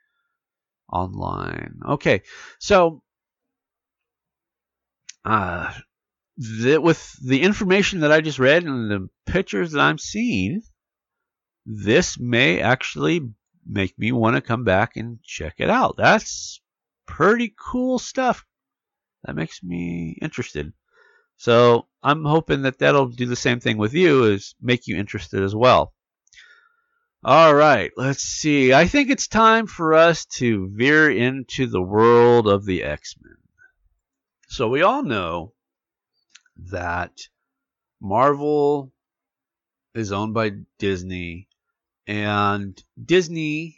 [0.92, 1.80] online.
[1.86, 2.22] Okay,
[2.58, 3.02] so
[5.24, 5.72] uh,
[6.36, 10.62] with the information that I just read and the pictures that I'm seeing,
[11.66, 13.20] this may actually
[13.66, 15.96] make me want to come back and check it out.
[15.96, 16.60] That's
[17.06, 18.44] pretty cool stuff.
[19.24, 20.72] That makes me interested.
[21.36, 25.42] So I'm hoping that that'll do the same thing with you, is make you interested
[25.42, 25.92] as well.
[27.22, 28.72] All right, let's see.
[28.72, 33.36] I think it's time for us to veer into the world of the X Men.
[34.48, 35.52] So we all know
[36.70, 37.12] that
[38.00, 38.90] Marvel
[39.94, 41.46] is owned by Disney,
[42.06, 43.76] and Disney,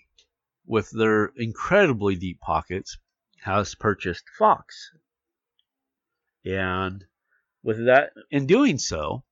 [0.64, 2.96] with their incredibly deep pockets,
[3.40, 4.92] has purchased Fox.
[6.44, 7.04] And
[7.64, 9.24] with that, in doing so,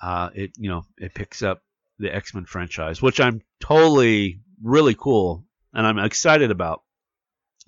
[0.00, 1.62] uh, it you know it picks up
[1.98, 6.82] the X Men franchise, which I'm totally really cool and I'm excited about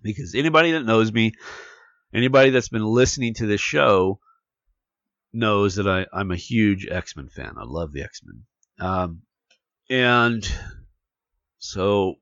[0.02, 1.32] because anybody that knows me,
[2.14, 4.20] anybody that's been listening to this show,
[5.32, 7.54] knows that I, I'm a huge X Men fan.
[7.58, 8.44] I love the X Men,
[8.78, 9.22] um,
[9.88, 10.50] and
[11.58, 12.16] so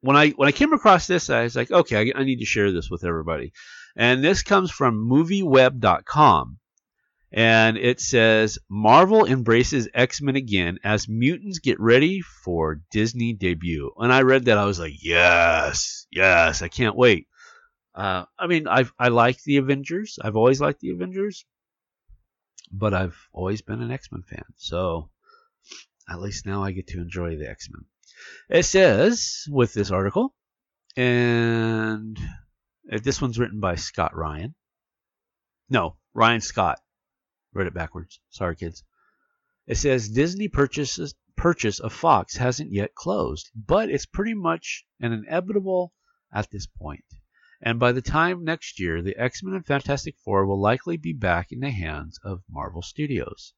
[0.00, 2.44] when I when I came across this, I was like, okay, I, I need to
[2.44, 3.52] share this with everybody.
[3.96, 6.58] And this comes from MovieWeb.com.
[7.32, 13.92] And it says Marvel embraces X Men again as mutants get ready for Disney debut.
[13.96, 17.28] And I read that, I was like, yes, yes, I can't wait.
[17.94, 20.18] Uh, I mean, I I like the Avengers.
[20.22, 21.44] I've always liked the Avengers,
[22.72, 24.44] but I've always been an X Men fan.
[24.56, 25.10] So
[26.08, 27.84] at least now I get to enjoy the X Men.
[28.48, 30.34] It says with this article,
[30.96, 32.18] and
[32.84, 34.54] this one's written by Scott Ryan.
[35.68, 36.80] No, Ryan Scott.
[37.52, 38.20] Read it backwards.
[38.30, 38.84] Sorry, kids.
[39.66, 45.12] It says Disney purchases purchase of Fox hasn't yet closed, but it's pretty much an
[45.12, 45.94] inevitable
[46.32, 47.04] at this point.
[47.62, 51.50] And by the time next year, the X-Men and Fantastic Four will likely be back
[51.50, 53.54] in the hands of Marvel Studios.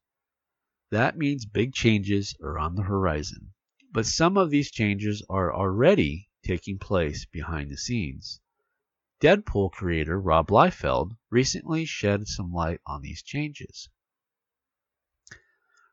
[0.91, 3.53] That means big changes are on the horizon.
[3.91, 8.39] But some of these changes are already taking place behind the scenes.
[9.23, 13.87] Deadpool creator Rob Liefeld recently shed some light on these changes.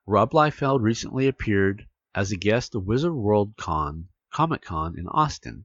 [0.05, 5.64] Rob Liefeld recently appeared as a guest at Wizard World Con Comic Con in Austin.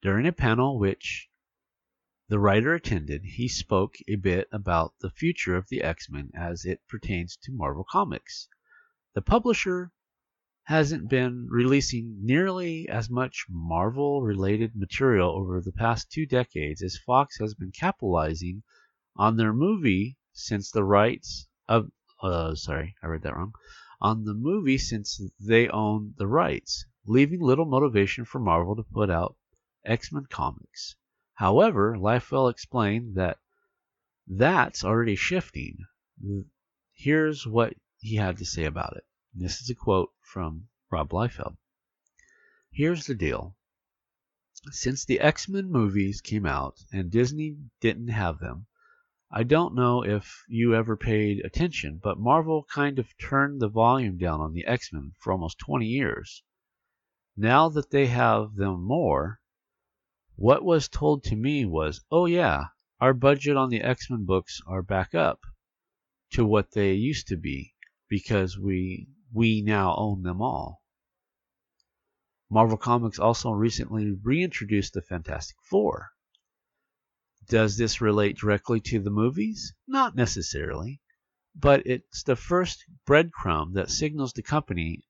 [0.00, 1.28] During a panel which
[2.28, 6.86] the writer attended, he spoke a bit about the future of the X-Men as it
[6.86, 8.46] pertains to Marvel Comics.
[9.14, 9.90] The publisher
[10.64, 16.96] hasn't been releasing nearly as much Marvel related material over the past two decades as
[16.98, 18.62] Fox has been capitalizing
[19.16, 21.90] on their movie since the rights of
[22.22, 23.52] uh, sorry, I read that wrong.
[24.00, 29.10] On the movie since they own the rights, leaving little motivation for Marvel to put
[29.10, 29.36] out
[29.84, 30.94] X-Men comics.
[31.34, 33.38] However, Liefeld explained that
[34.28, 35.78] that's already shifting.
[36.94, 39.04] Here's what he had to say about it.
[39.34, 41.56] This is a quote from Rob Liefeld.
[42.70, 43.56] Here's the deal.
[44.70, 48.66] Since the X-Men movies came out and Disney didn't have them,
[49.30, 54.18] I don't know if you ever paid attention, but Marvel kind of turned the volume
[54.18, 56.42] down on the X-Men for almost 20 years.
[57.34, 59.40] Now that they have them more,
[60.36, 62.66] what was told to me was, oh yeah,
[63.00, 65.40] our budget on the X-Men books are back up
[66.32, 67.74] to what they used to be
[68.10, 70.82] because we we now own them all.
[72.50, 76.10] Marvel Comics also recently reintroduced the Fantastic Four.
[77.48, 79.74] Does this relate directly to the movies?
[79.88, 81.00] Not necessarily,
[81.54, 85.06] but it's the first breadcrumb that signals the company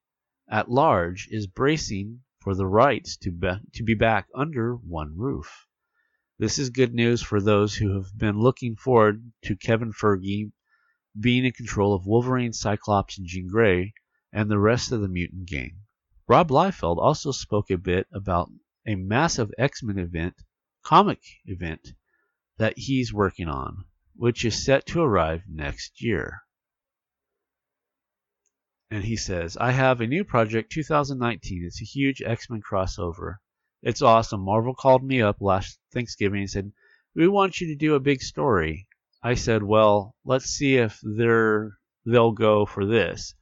[0.49, 5.67] at large is bracing for the rights to be, to be back under one roof.
[6.39, 10.53] This is good news for those who have been looking forward to Kevin Feige
[11.19, 13.95] being in control of Wolverine, Cyclops, and Jean Grey
[14.33, 15.77] and the rest of the mutant gang.
[16.27, 18.51] Rob Liefeld also spoke a bit about
[18.87, 20.35] a massive X-Men event,
[20.83, 21.88] comic event,
[22.57, 26.40] that he's working on, which is set to arrive next year.
[28.90, 31.65] And he says, I have a new project 2019.
[31.65, 33.37] It's a huge X-Men crossover.
[33.83, 34.42] It's awesome.
[34.42, 36.73] Marvel called me up last Thanksgiving and said,
[37.15, 38.87] "We want you to do a big story."
[39.23, 43.35] I said, "Well, let's see if they're they'll go for this."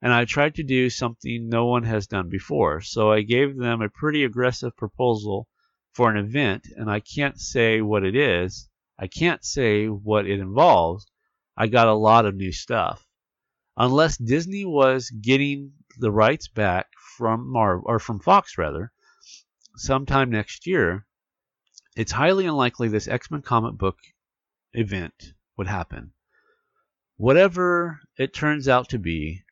[0.00, 2.80] And I tried to do something no one has done before.
[2.80, 5.48] So I gave them a pretty aggressive proposal
[5.92, 8.68] for an event, and I can't say what it is.
[8.98, 11.06] I can't say what it involves.
[11.56, 13.04] I got a lot of new stuff.
[13.76, 16.86] Unless Disney was getting the rights back
[17.16, 18.92] from Marvel or from Fox rather,
[19.76, 21.06] sometime next year,
[21.96, 23.98] it's highly unlikely this X-Men comic book
[24.72, 26.12] event would happen.
[27.16, 29.42] Whatever it turns out to be,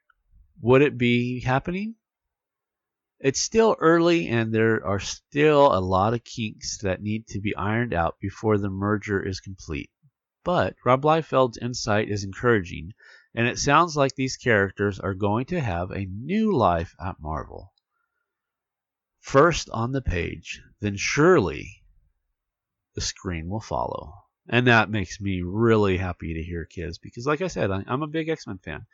[0.60, 1.96] would it be happening?
[3.18, 7.56] It's still early, and there are still a lot of kinks that need to be
[7.56, 9.90] ironed out before the merger is complete.
[10.44, 12.92] But Rob Liefeld's insight is encouraging,
[13.34, 17.72] and it sounds like these characters are going to have a new life at Marvel.
[19.20, 21.82] First on the page, then surely
[22.94, 24.14] the screen will follow.
[24.48, 28.02] And that makes me really happy to hear, kids, because like I said, I, am
[28.02, 28.86] a big X Men fan.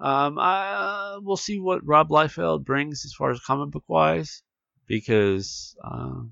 [0.00, 4.42] Um, I, uh, we'll see what Rob Liefeld brings as far as comic book wise,
[4.88, 6.22] because uh,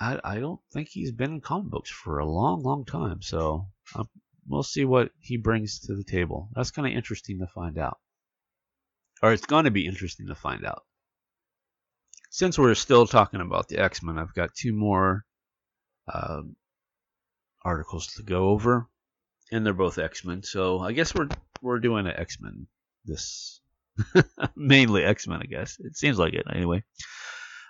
[0.00, 3.20] I, I don't think he's been in comic books for a long, long time.
[3.20, 4.08] So um,
[4.48, 6.48] we'll see what he brings to the table.
[6.54, 7.98] That's kind of interesting to find out,
[9.22, 10.84] or it's going to be interesting to find out.
[12.30, 15.26] Since we're still talking about the X Men, I've got two more
[16.10, 16.40] uh,
[17.62, 18.88] articles to go over,
[19.52, 20.42] and they're both X Men.
[20.42, 21.28] So I guess we're
[21.62, 22.66] we're doing an X Men
[23.04, 23.60] this
[24.56, 25.40] mainly X Men.
[25.42, 26.84] I guess it seems like it anyway.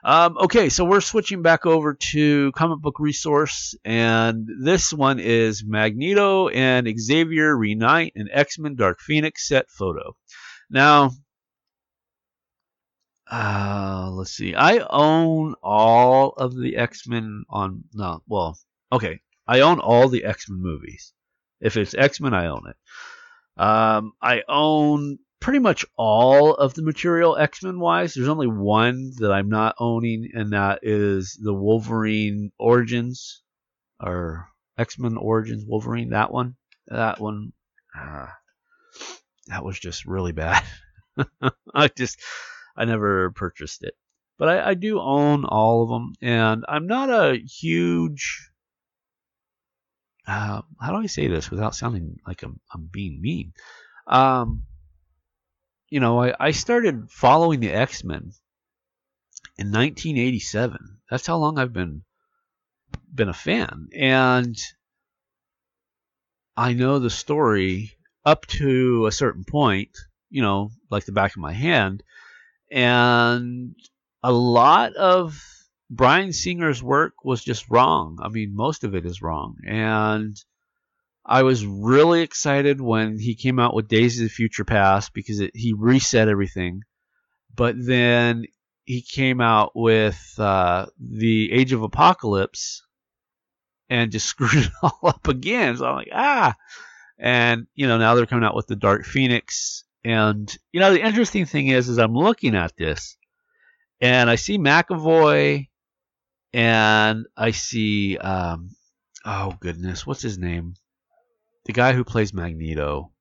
[0.05, 5.63] Um, okay, so we're switching back over to comic book resource, and this one is
[5.65, 10.17] Magneto and Xavier reunite in X Men Dark Phoenix set photo.
[10.69, 11.13] Now,
[13.31, 14.55] uh, let's see.
[14.55, 18.59] I own all of the X Men on no, well,
[18.91, 19.21] okay.
[19.47, 21.13] I own all the X Men movies.
[21.61, 22.77] If it's X Men, I own it.
[23.57, 28.15] Um, I own pretty much all of the material X Men wise.
[28.15, 33.43] There's only one that I'm not owning, and that is the Wolverine Origins
[34.01, 34.49] or
[34.79, 36.11] X Men Origins Wolverine.
[36.11, 36.57] That one.
[36.87, 37.53] That one.
[37.99, 38.29] Uh,
[39.49, 40.65] that was just really bad.
[41.75, 42.19] I just
[42.77, 43.95] I never purchased it,
[44.39, 48.52] but I, I do own all of them, and I'm not a huge
[50.27, 53.53] uh, how do I say this without sounding like I'm, I'm being mean?
[54.07, 54.63] Um,
[55.89, 58.33] you know, I, I started following the X Men
[59.59, 60.79] in 1987.
[61.11, 62.03] That's how long I've been
[63.15, 64.57] been a fan, and
[66.57, 67.93] I know the story
[68.25, 69.91] up to a certain point.
[70.31, 72.03] You know, like the back of my hand,
[72.71, 73.75] and
[74.23, 75.39] a lot of
[75.95, 78.19] Bryan Singer's work was just wrong.
[78.23, 79.57] I mean, most of it is wrong.
[79.69, 80.35] And
[81.25, 85.41] I was really excited when he came out with Days of the Future Past because
[85.41, 86.81] it, he reset everything.
[87.55, 88.47] But then
[88.87, 92.83] he came out with uh, the Age of Apocalypse
[93.91, 95.77] and just screwed it all up again.
[95.77, 96.55] So I'm like, ah.
[97.19, 99.85] And you know, now they're coming out with the Dark Phoenix.
[100.05, 103.19] And you know, the interesting thing is, is I'm looking at this,
[104.01, 105.69] and I see McAvoy
[106.53, 108.71] and I see, um,
[109.25, 110.75] oh goodness, what's his name?
[111.65, 113.13] The guy who plays Magneto.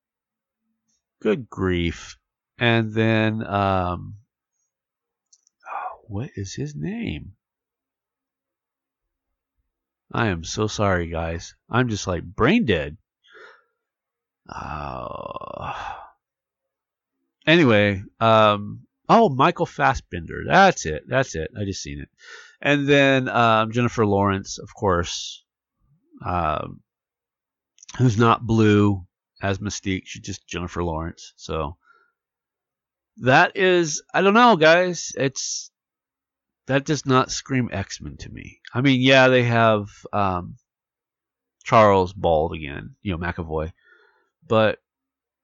[1.21, 2.17] Good grief!
[2.57, 4.15] And then, um,
[5.67, 7.33] oh, what is his name?
[10.11, 11.55] I am so sorry, guys.
[11.69, 12.97] I'm just like brain dead.
[14.49, 15.73] Uh,
[17.47, 18.81] anyway, um,
[19.11, 20.43] oh, Michael Fassbender.
[20.47, 21.03] That's it.
[21.07, 21.51] That's it.
[21.59, 22.09] I just seen it.
[22.61, 25.43] And then um, Jennifer Lawrence, of course,
[26.25, 26.79] um,
[27.97, 29.05] who's not blue
[29.41, 30.03] as Mystique.
[30.05, 31.33] She's just Jennifer Lawrence.
[31.35, 31.75] So
[33.17, 35.11] that is, I don't know, guys.
[35.17, 35.71] It's
[36.67, 38.61] that does not scream X Men to me.
[38.73, 40.55] I mean, yeah, they have um,
[41.65, 43.73] Charles Bald again, you know, McAvoy,
[44.47, 44.79] but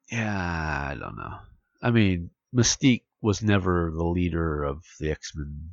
[0.09, 1.39] yeah, I don't know.
[1.81, 5.71] I mean, Mystique was never the leader of the X Men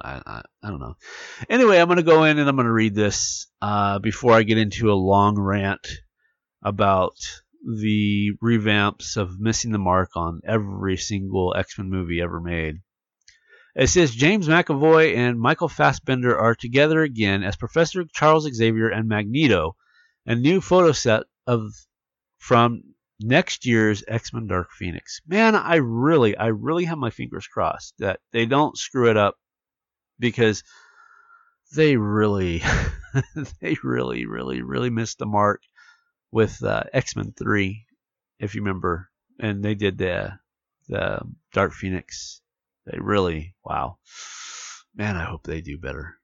[0.00, 0.96] I, I, I, don't know.
[1.48, 4.42] Anyway, I'm going to go in and I'm going to read this uh, before I
[4.42, 5.86] get into a long rant
[6.62, 7.14] about
[7.64, 12.76] the revamps of missing the mark on every single X Men movie ever made.
[13.74, 19.08] It says James McAvoy and Michael Fassbender are together again as Professor Charles Xavier and
[19.08, 19.76] Magneto,
[20.26, 21.72] a new photo set of
[22.38, 22.82] from
[23.22, 25.20] next year's X-Men Dark Phoenix.
[25.26, 29.36] Man, I really, I really have my fingers crossed that they don't screw it up
[30.18, 30.62] because
[31.74, 32.62] they really,
[33.60, 35.62] they really, really, really missed the mark
[36.30, 37.86] with uh, X Men Three,
[38.38, 39.08] if you remember,
[39.38, 40.32] and they did the
[40.88, 41.20] the
[41.52, 42.40] Dark Phoenix.
[42.86, 43.98] They really, wow,
[44.94, 46.16] man, I hope they do better.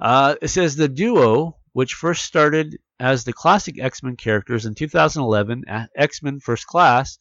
[0.00, 4.74] Uh, it says the duo, which first started as the classic X Men characters in
[4.74, 7.18] 2011 uh, X Men First Class,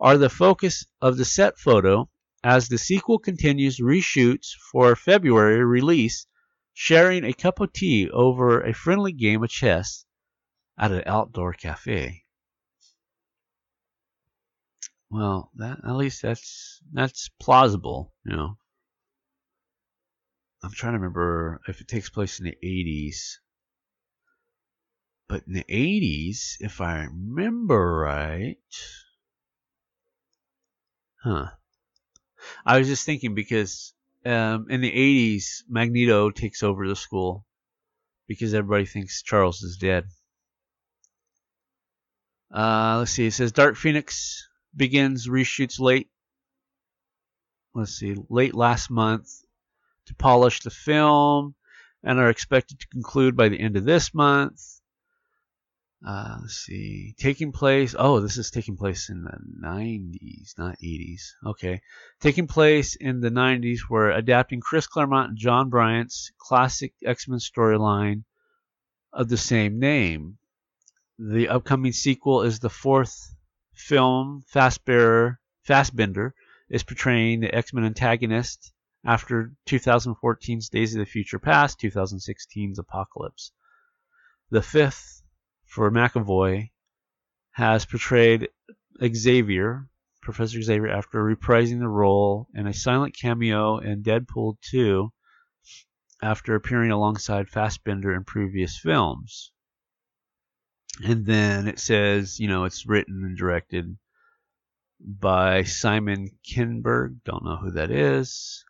[0.00, 2.10] are the focus of the set photo
[2.42, 6.26] as the sequel continues reshoots for February release,
[6.74, 10.04] sharing a cup of tea over a friendly game of chess
[10.76, 12.24] at an outdoor cafe.
[15.10, 18.56] well, that at least that's that's plausible, you know.
[20.64, 23.38] I'm trying to remember if it takes place in the 80s.
[25.32, 28.58] But in the 80s, if I remember right,
[31.24, 31.46] huh?
[32.66, 33.94] I was just thinking because
[34.26, 37.46] um, in the 80s, Magneto takes over the school
[38.28, 40.04] because everybody thinks Charles is dead.
[42.54, 43.28] Uh, let's see.
[43.28, 46.10] It says Dark Phoenix begins reshoots late.
[47.74, 49.30] Let's see, late last month
[50.08, 51.54] to polish the film,
[52.04, 54.81] and are expected to conclude by the end of this month.
[56.04, 57.94] Uh, let's see, taking place.
[57.96, 61.30] Oh, this is taking place in the 90s, not 80s.
[61.46, 61.80] Okay,
[62.20, 68.24] taking place in the 90s, we're adapting Chris Claremont and John Bryant's classic X-Men storyline
[69.12, 70.38] of the same name.
[71.20, 73.36] The upcoming sequel is the fourth
[73.72, 74.42] film.
[74.52, 76.34] Fastbearer, Fassbender
[76.68, 78.72] is portraying the X-Men antagonist
[79.04, 83.52] after 2014's Days of the Future Past, 2016's Apocalypse.
[84.50, 85.21] The fifth,
[85.72, 86.70] for McAvoy,
[87.52, 88.50] has portrayed
[89.02, 89.88] Xavier,
[90.20, 95.10] Professor Xavier, after reprising the role in a silent cameo in Deadpool 2
[96.22, 99.50] after appearing alongside Fassbender in previous films.
[101.02, 103.96] And then it says, you know, it's written and directed
[105.00, 107.24] by Simon Kinberg.
[107.24, 108.62] Don't know who that is.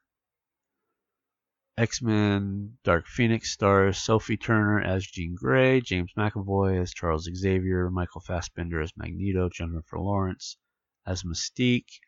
[1.83, 7.91] X Men Dark Phoenix stars Sophie Turner as Jean Grey, James McAvoy as Charles Xavier,
[7.91, 10.57] Michael Fassbender as Magneto, Jennifer Lawrence
[11.05, 11.99] as Mystique,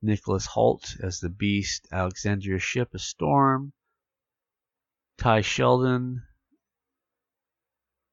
[0.00, 3.74] Nicholas Hoult as the Beast, Alexandria Shipp as Storm,
[5.18, 6.22] Ty Sheldon,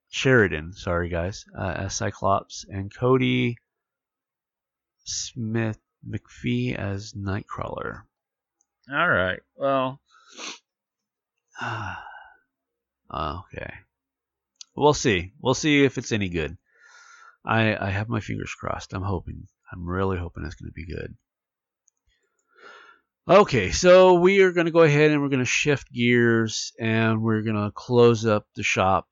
[0.10, 3.56] Sheridan, sorry guys, uh, as Cyclops, and Kodi
[5.06, 8.02] Smith McPhee as Nightcrawler.
[8.92, 10.02] All right, well.
[13.14, 13.74] okay.
[14.76, 15.34] We'll see.
[15.42, 16.58] We'll see if it's any good.
[17.46, 18.94] I I have my fingers crossed.
[18.94, 19.48] I'm hoping.
[19.72, 21.16] I'm really hoping it's going to be good.
[23.28, 27.24] Okay, so we are going to go ahead and we're going to shift gears and
[27.24, 29.08] we're going to close up the shop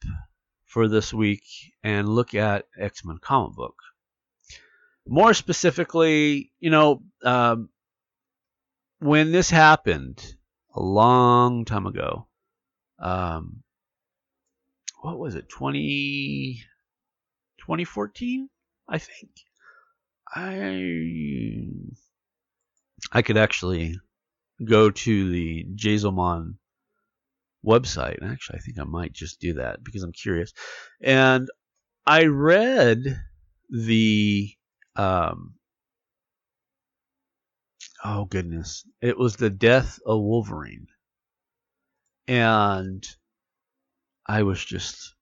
[0.66, 1.44] for this week
[1.84, 3.76] and look at X Men comic book.
[5.08, 7.70] More specifically, you know, um,
[9.00, 10.24] when this happened
[10.76, 12.28] a long time ago,
[13.04, 13.62] um,
[15.02, 16.64] what was it, 20,
[17.60, 18.50] 2014,
[18.88, 19.32] I think.
[20.36, 21.68] I
[23.12, 24.00] I could actually
[24.66, 26.56] go to the Jazomon
[27.66, 28.24] website.
[28.24, 30.54] Actually, I think I might just do that because I'm curious.
[31.02, 31.50] And
[32.06, 33.22] I read
[33.70, 34.56] the
[34.96, 35.56] um,
[38.04, 40.88] oh goodness, it was the death of Wolverine,
[42.28, 43.06] and
[44.26, 45.16] I was just,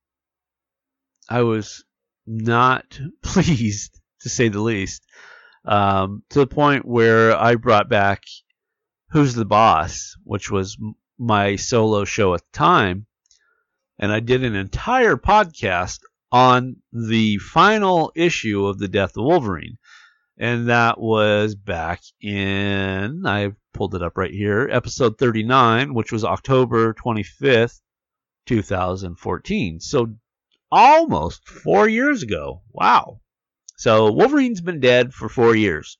[1.29, 1.83] I was
[2.25, 5.03] not pleased to say the least,
[5.65, 8.23] um, to the point where I brought back
[9.11, 10.77] Who's the Boss, which was
[11.17, 13.05] my solo show at the time,
[13.99, 15.99] and I did an entire podcast
[16.31, 19.77] on the final issue of the Death of Wolverine
[20.41, 26.23] and that was back in I pulled it up right here, episode 39, which was
[26.23, 27.79] October 25th,
[28.45, 29.79] 2014.
[29.79, 30.15] So
[30.71, 32.61] almost 4 years ago.
[32.71, 33.21] Wow.
[33.77, 35.97] So Wolverine's been dead for 4 years.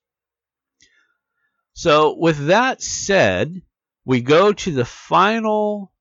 [1.73, 3.61] So with that said,
[4.05, 5.91] we go to the final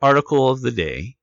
[0.00, 1.16] article of the day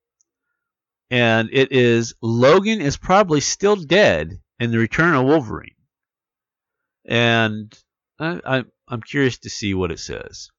[1.09, 5.75] and it is Logan is probably still dead in the return of Wolverine
[7.05, 7.73] and
[8.19, 10.49] I, I'm curious to see what it says.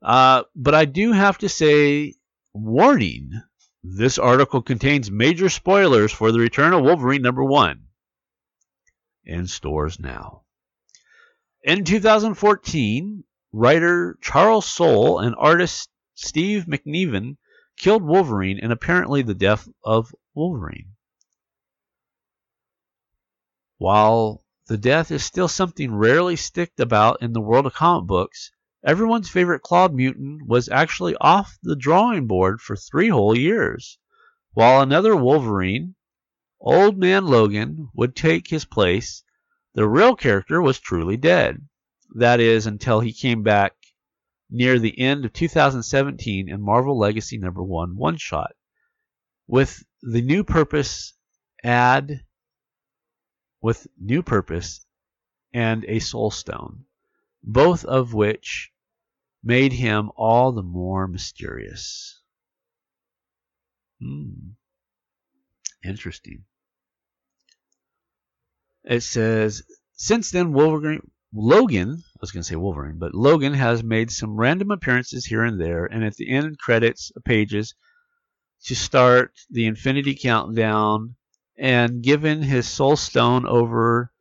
[0.00, 2.14] Uh, but I do have to say,
[2.52, 3.32] warning:
[3.82, 7.88] this article contains major spoilers for the Return of Wolverine number one.
[9.24, 10.42] In stores now.
[11.64, 17.36] In 2014, writer Charles Soule and artist Steve McNiven
[17.76, 20.94] killed Wolverine in apparently the death of Wolverine.
[23.78, 24.41] While
[24.72, 28.50] the death is still something rarely sticked about in the world of comic books.
[28.82, 33.98] Everyone's favorite Clawed mutant was actually off the drawing board for three whole years,
[34.54, 35.94] while another Wolverine,
[36.58, 39.22] Old Man Logan, would take his place.
[39.74, 41.68] The real character was truly dead.
[42.14, 43.74] That is, until he came back
[44.48, 48.54] near the end of 2017 in Marvel Legacy number 1 one shot.
[49.46, 51.12] With the new purpose
[51.62, 52.22] add
[53.62, 54.84] with new purpose
[55.54, 56.84] and a soul stone,
[57.42, 58.72] both of which
[59.42, 62.20] made him all the more mysterious.
[64.00, 64.50] Hmm.
[65.84, 66.44] Interesting.
[68.84, 73.82] It says, since then, Wolverine, Logan, I was going to say Wolverine, but Logan has
[73.82, 77.74] made some random appearances here and there, and at the end credits pages
[78.64, 81.16] to start the Infinity Countdown
[81.62, 84.12] and given his soul stone over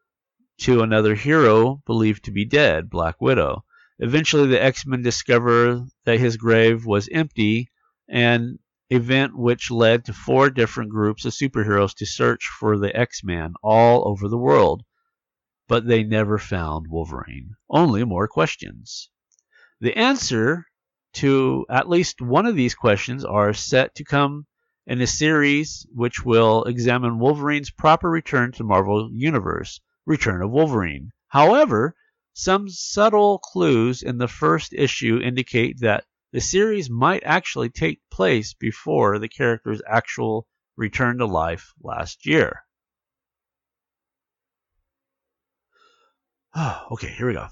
[0.60, 3.66] to another hero believed to be dead, Black Widow.
[4.00, 7.70] Eventually, the X Men discover that his grave was empty,
[8.08, 13.24] an event which led to four different groups of superheroes to search for the X
[13.24, 14.84] Men all over the world
[15.72, 17.56] but they never found Wolverine.
[17.70, 19.10] Only more questions.
[19.80, 20.66] The answer
[21.14, 24.48] to at least one of these questions are set to come
[24.88, 31.12] in a series which will examine Wolverine's proper return to Marvel Universe, Return of Wolverine.
[31.28, 31.96] However,
[32.34, 38.54] some subtle clues in the first issue indicate that the series might actually take place
[38.54, 42.64] before the character's actual return to life last year.
[46.92, 47.48] okay, here we go.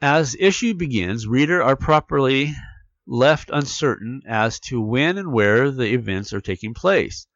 [0.00, 2.54] As issue begins, reader are properly
[3.06, 7.26] left uncertain as to when and where the events are taking place.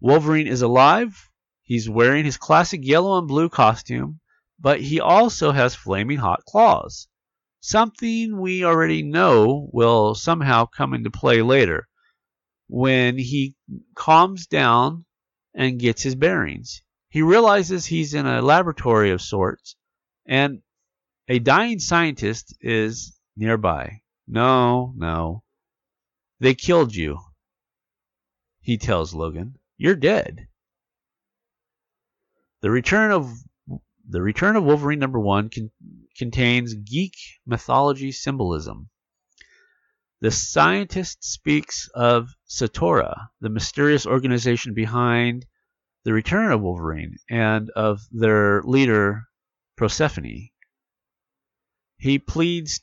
[0.00, 1.28] Wolverine is alive.
[1.62, 4.20] He's wearing his classic yellow and blue costume,
[4.58, 7.08] but he also has flaming hot claws.
[7.60, 11.86] Something we already know will somehow come into play later
[12.68, 13.54] when he
[13.94, 15.04] calms down
[15.54, 16.82] and gets his bearings.
[17.08, 19.76] He realizes he's in a laboratory of sorts,
[20.26, 20.62] and
[21.28, 23.99] a dying scientist is nearby.
[24.32, 25.42] No, no.
[26.38, 27.18] They killed you,
[28.60, 29.58] he tells Logan.
[29.76, 30.46] You're dead.
[32.60, 33.28] The return of
[34.08, 35.72] the return of Wolverine number one con-
[36.16, 38.88] contains geek mythology symbolism.
[40.20, 45.44] The scientist speaks of Soteira, the mysterious organization behind
[46.04, 49.24] the return of Wolverine and of their leader
[49.76, 50.50] Persephone.
[51.96, 52.80] He pleads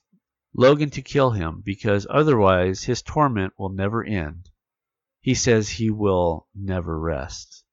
[0.58, 4.50] Logan to kill him because otherwise his torment will never end.
[5.22, 7.64] He says he will never rest.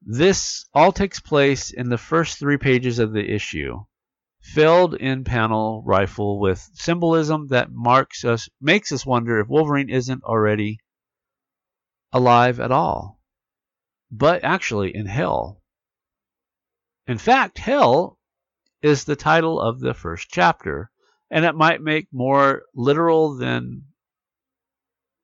[0.00, 3.84] This all takes place in the first three pages of the issue,
[4.40, 10.24] filled in panel rifle with symbolism that marks us makes us wonder if Wolverine isn't
[10.24, 10.78] already
[12.12, 13.20] alive at all
[14.16, 15.60] but actually in hell.
[17.06, 18.16] In fact, hell
[18.84, 20.90] is the title of the first chapter,
[21.30, 23.82] and it might make more literal than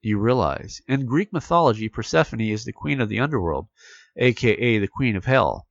[0.00, 0.80] you realize.
[0.88, 3.68] In Greek mythology, Persephone is the queen of the underworld,
[4.16, 5.68] aka the queen of hell.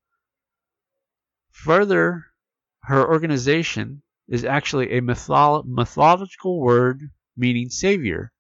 [1.50, 2.26] Further,
[2.84, 7.02] her organization is actually a mytholo- mythological word
[7.36, 8.32] meaning savior,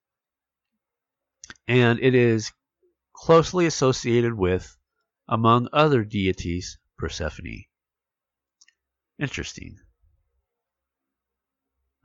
[1.68, 2.54] and it is
[3.14, 4.78] closely associated with,
[5.28, 7.66] among other deities, Persephone.
[9.20, 9.78] Interesting.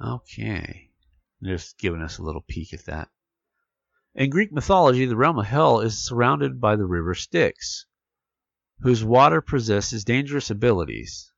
[0.00, 0.90] Okay.
[1.42, 3.08] Just giving us a little peek at that.
[4.14, 7.86] In Greek mythology, the realm of hell is surrounded by the river Styx,
[8.80, 11.32] whose water possesses dangerous abilities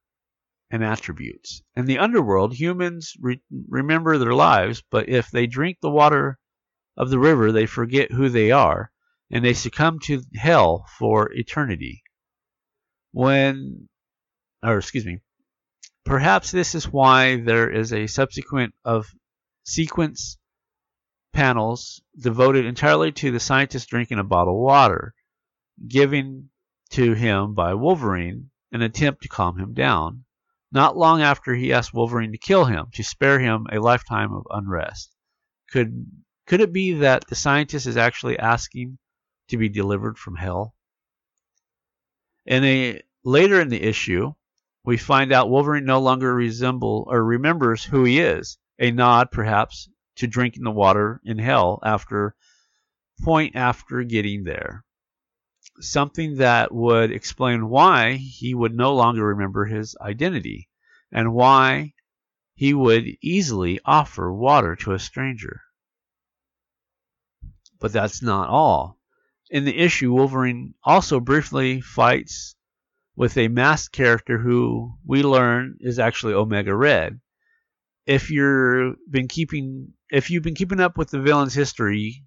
[0.70, 1.62] and attributes.
[1.74, 6.38] In the underworld, humans re- remember their lives, but if they drink the water
[6.96, 8.90] of the river, they forget who they are
[9.30, 12.02] and they succumb to hell for eternity.
[13.12, 13.88] When,
[14.62, 15.20] or excuse me,
[16.06, 19.12] perhaps this is why there is a subsequent of
[19.64, 20.38] sequence
[21.32, 25.14] panels devoted entirely to the scientist drinking a bottle of water,
[25.86, 26.48] given
[26.90, 30.24] to him by Wolverine in an attempt to calm him down.
[30.72, 34.46] Not long after he asked Wolverine to kill him, to spare him a lifetime of
[34.50, 35.12] unrest.
[35.70, 36.06] Could
[36.46, 38.98] could it be that the scientist is actually asking
[39.48, 40.74] to be delivered from hell.
[42.46, 44.32] And a, later in the issue,
[44.86, 48.56] we find out Wolverine no longer resemble or remembers who he is.
[48.78, 52.36] A nod, perhaps, to drinking the water in hell after
[53.22, 54.84] point after getting there.
[55.80, 60.68] Something that would explain why he would no longer remember his identity
[61.10, 61.94] and why
[62.54, 65.62] he would easily offer water to a stranger.
[67.80, 69.00] But that's not all.
[69.50, 72.55] In the issue, Wolverine also briefly fights
[73.16, 77.18] with a masked character who we learn is actually Omega Red.
[78.04, 82.22] If you're been keeping if you've been keeping up with the villain's history,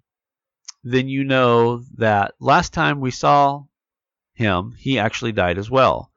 [0.82, 3.64] then you know that last time we saw
[4.34, 6.12] him, he actually died as well.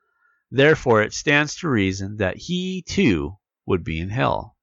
[0.52, 4.58] Therefore, it stands to reason that he too would be in hell.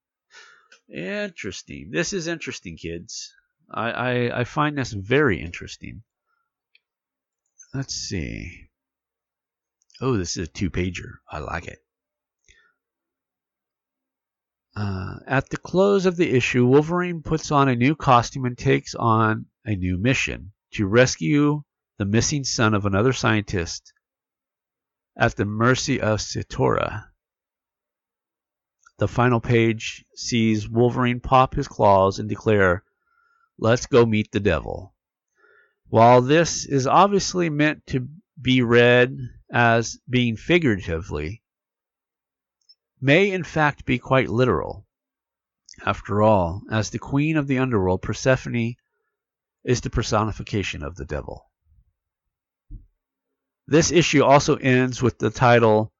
[0.92, 1.90] Interesting.
[1.90, 3.32] This is interesting, kids.
[3.70, 6.02] I, I, I find this very interesting.
[7.72, 8.69] Let's see.
[10.00, 11.18] Oh, this is a two pager.
[11.30, 11.78] I like it.
[14.74, 18.94] Uh, at the close of the issue, Wolverine puts on a new costume and takes
[18.94, 21.62] on a new mission to rescue
[21.98, 23.92] the missing son of another scientist
[25.18, 27.04] at the mercy of Soteira.
[28.98, 32.84] The final page sees Wolverine pop his claws and declare,
[33.58, 34.94] Let's go meet the devil.
[35.88, 38.08] While this is obviously meant to
[38.40, 39.18] be read
[39.52, 41.42] as being figuratively,
[43.00, 44.86] may in fact be quite literal.
[45.84, 48.74] After all, as the queen of the underworld, Persephone
[49.64, 51.50] is the personification of the devil.
[53.66, 55.92] This issue also ends with the title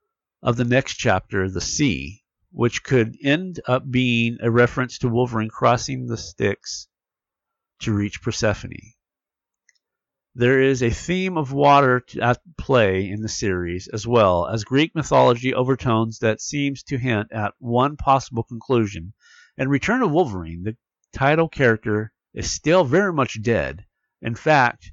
[0.43, 5.51] of the next chapter, The Sea, which could end up being a reference to Wolverine
[5.51, 6.89] crossing the Styx
[7.81, 8.95] to reach Persephone.
[10.35, 14.95] There is a theme of water at play in the series, as well as Greek
[14.95, 19.13] mythology overtones that seems to hint at one possible conclusion.
[19.59, 20.77] In Return of Wolverine, the
[21.13, 23.85] title character is still very much dead.
[24.23, 24.93] In fact,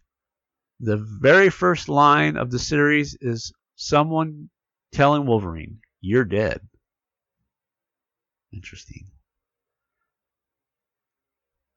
[0.80, 4.50] the very first line of the series is someone
[4.92, 6.68] telling Wolverine, You're dead.
[8.52, 9.12] Interesting.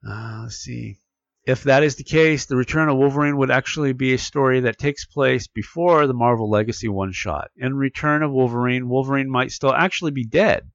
[0.07, 1.00] Uh, let's see.
[1.43, 4.77] If that is the case, the return of Wolverine would actually be a story that
[4.77, 7.49] takes place before the Marvel Legacy one shot.
[7.55, 10.69] In Return of Wolverine, Wolverine might still actually be dead,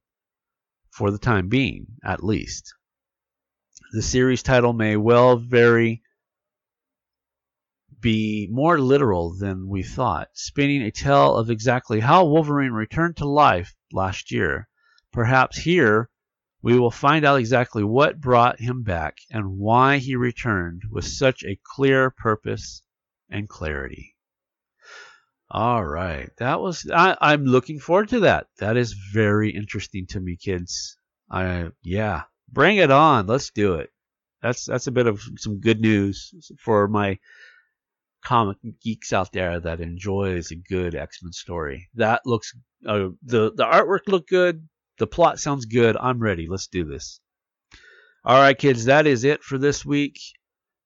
[0.91, 2.73] for the time being, at least.
[3.93, 6.03] The series title may well vary
[8.01, 13.25] be more literal than we thought, spinning a tale of exactly how Wolverine returned to
[13.25, 14.67] life last year.
[15.13, 16.09] Perhaps here
[16.67, 21.41] we will find out exactly what brought him back and why he returned with such
[21.45, 22.81] a clear purpose
[23.29, 24.17] and clarity.
[25.49, 28.47] All right, that was I, I'm looking forward to that.
[28.59, 30.97] That is very interesting to me, kids.
[31.31, 33.27] I yeah, bring it on.
[33.27, 33.89] Let's do it.
[34.41, 37.17] That's that's a bit of some good news for my
[38.25, 41.87] comic geeks out there that enjoys a good X-Men story.
[41.93, 42.53] That looks
[42.85, 44.67] uh, the the artwork looked good.
[44.97, 45.95] The plot sounds good.
[45.99, 46.47] I'm ready.
[46.49, 47.19] Let's do this.
[48.25, 48.85] All right, kids.
[48.85, 50.19] That is it for this week.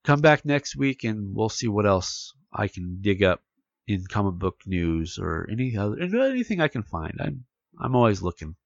[0.04, 3.40] Come back next week and we'll see what else I can dig up
[3.86, 7.14] in comic book news or any other anything I can find.
[7.20, 7.44] I'm
[7.80, 8.56] I'm always looking.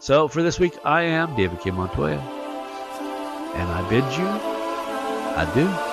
[0.00, 1.70] So for this week, I am David K.
[1.70, 4.28] Montoya, and I bid you
[5.36, 5.87] adieu.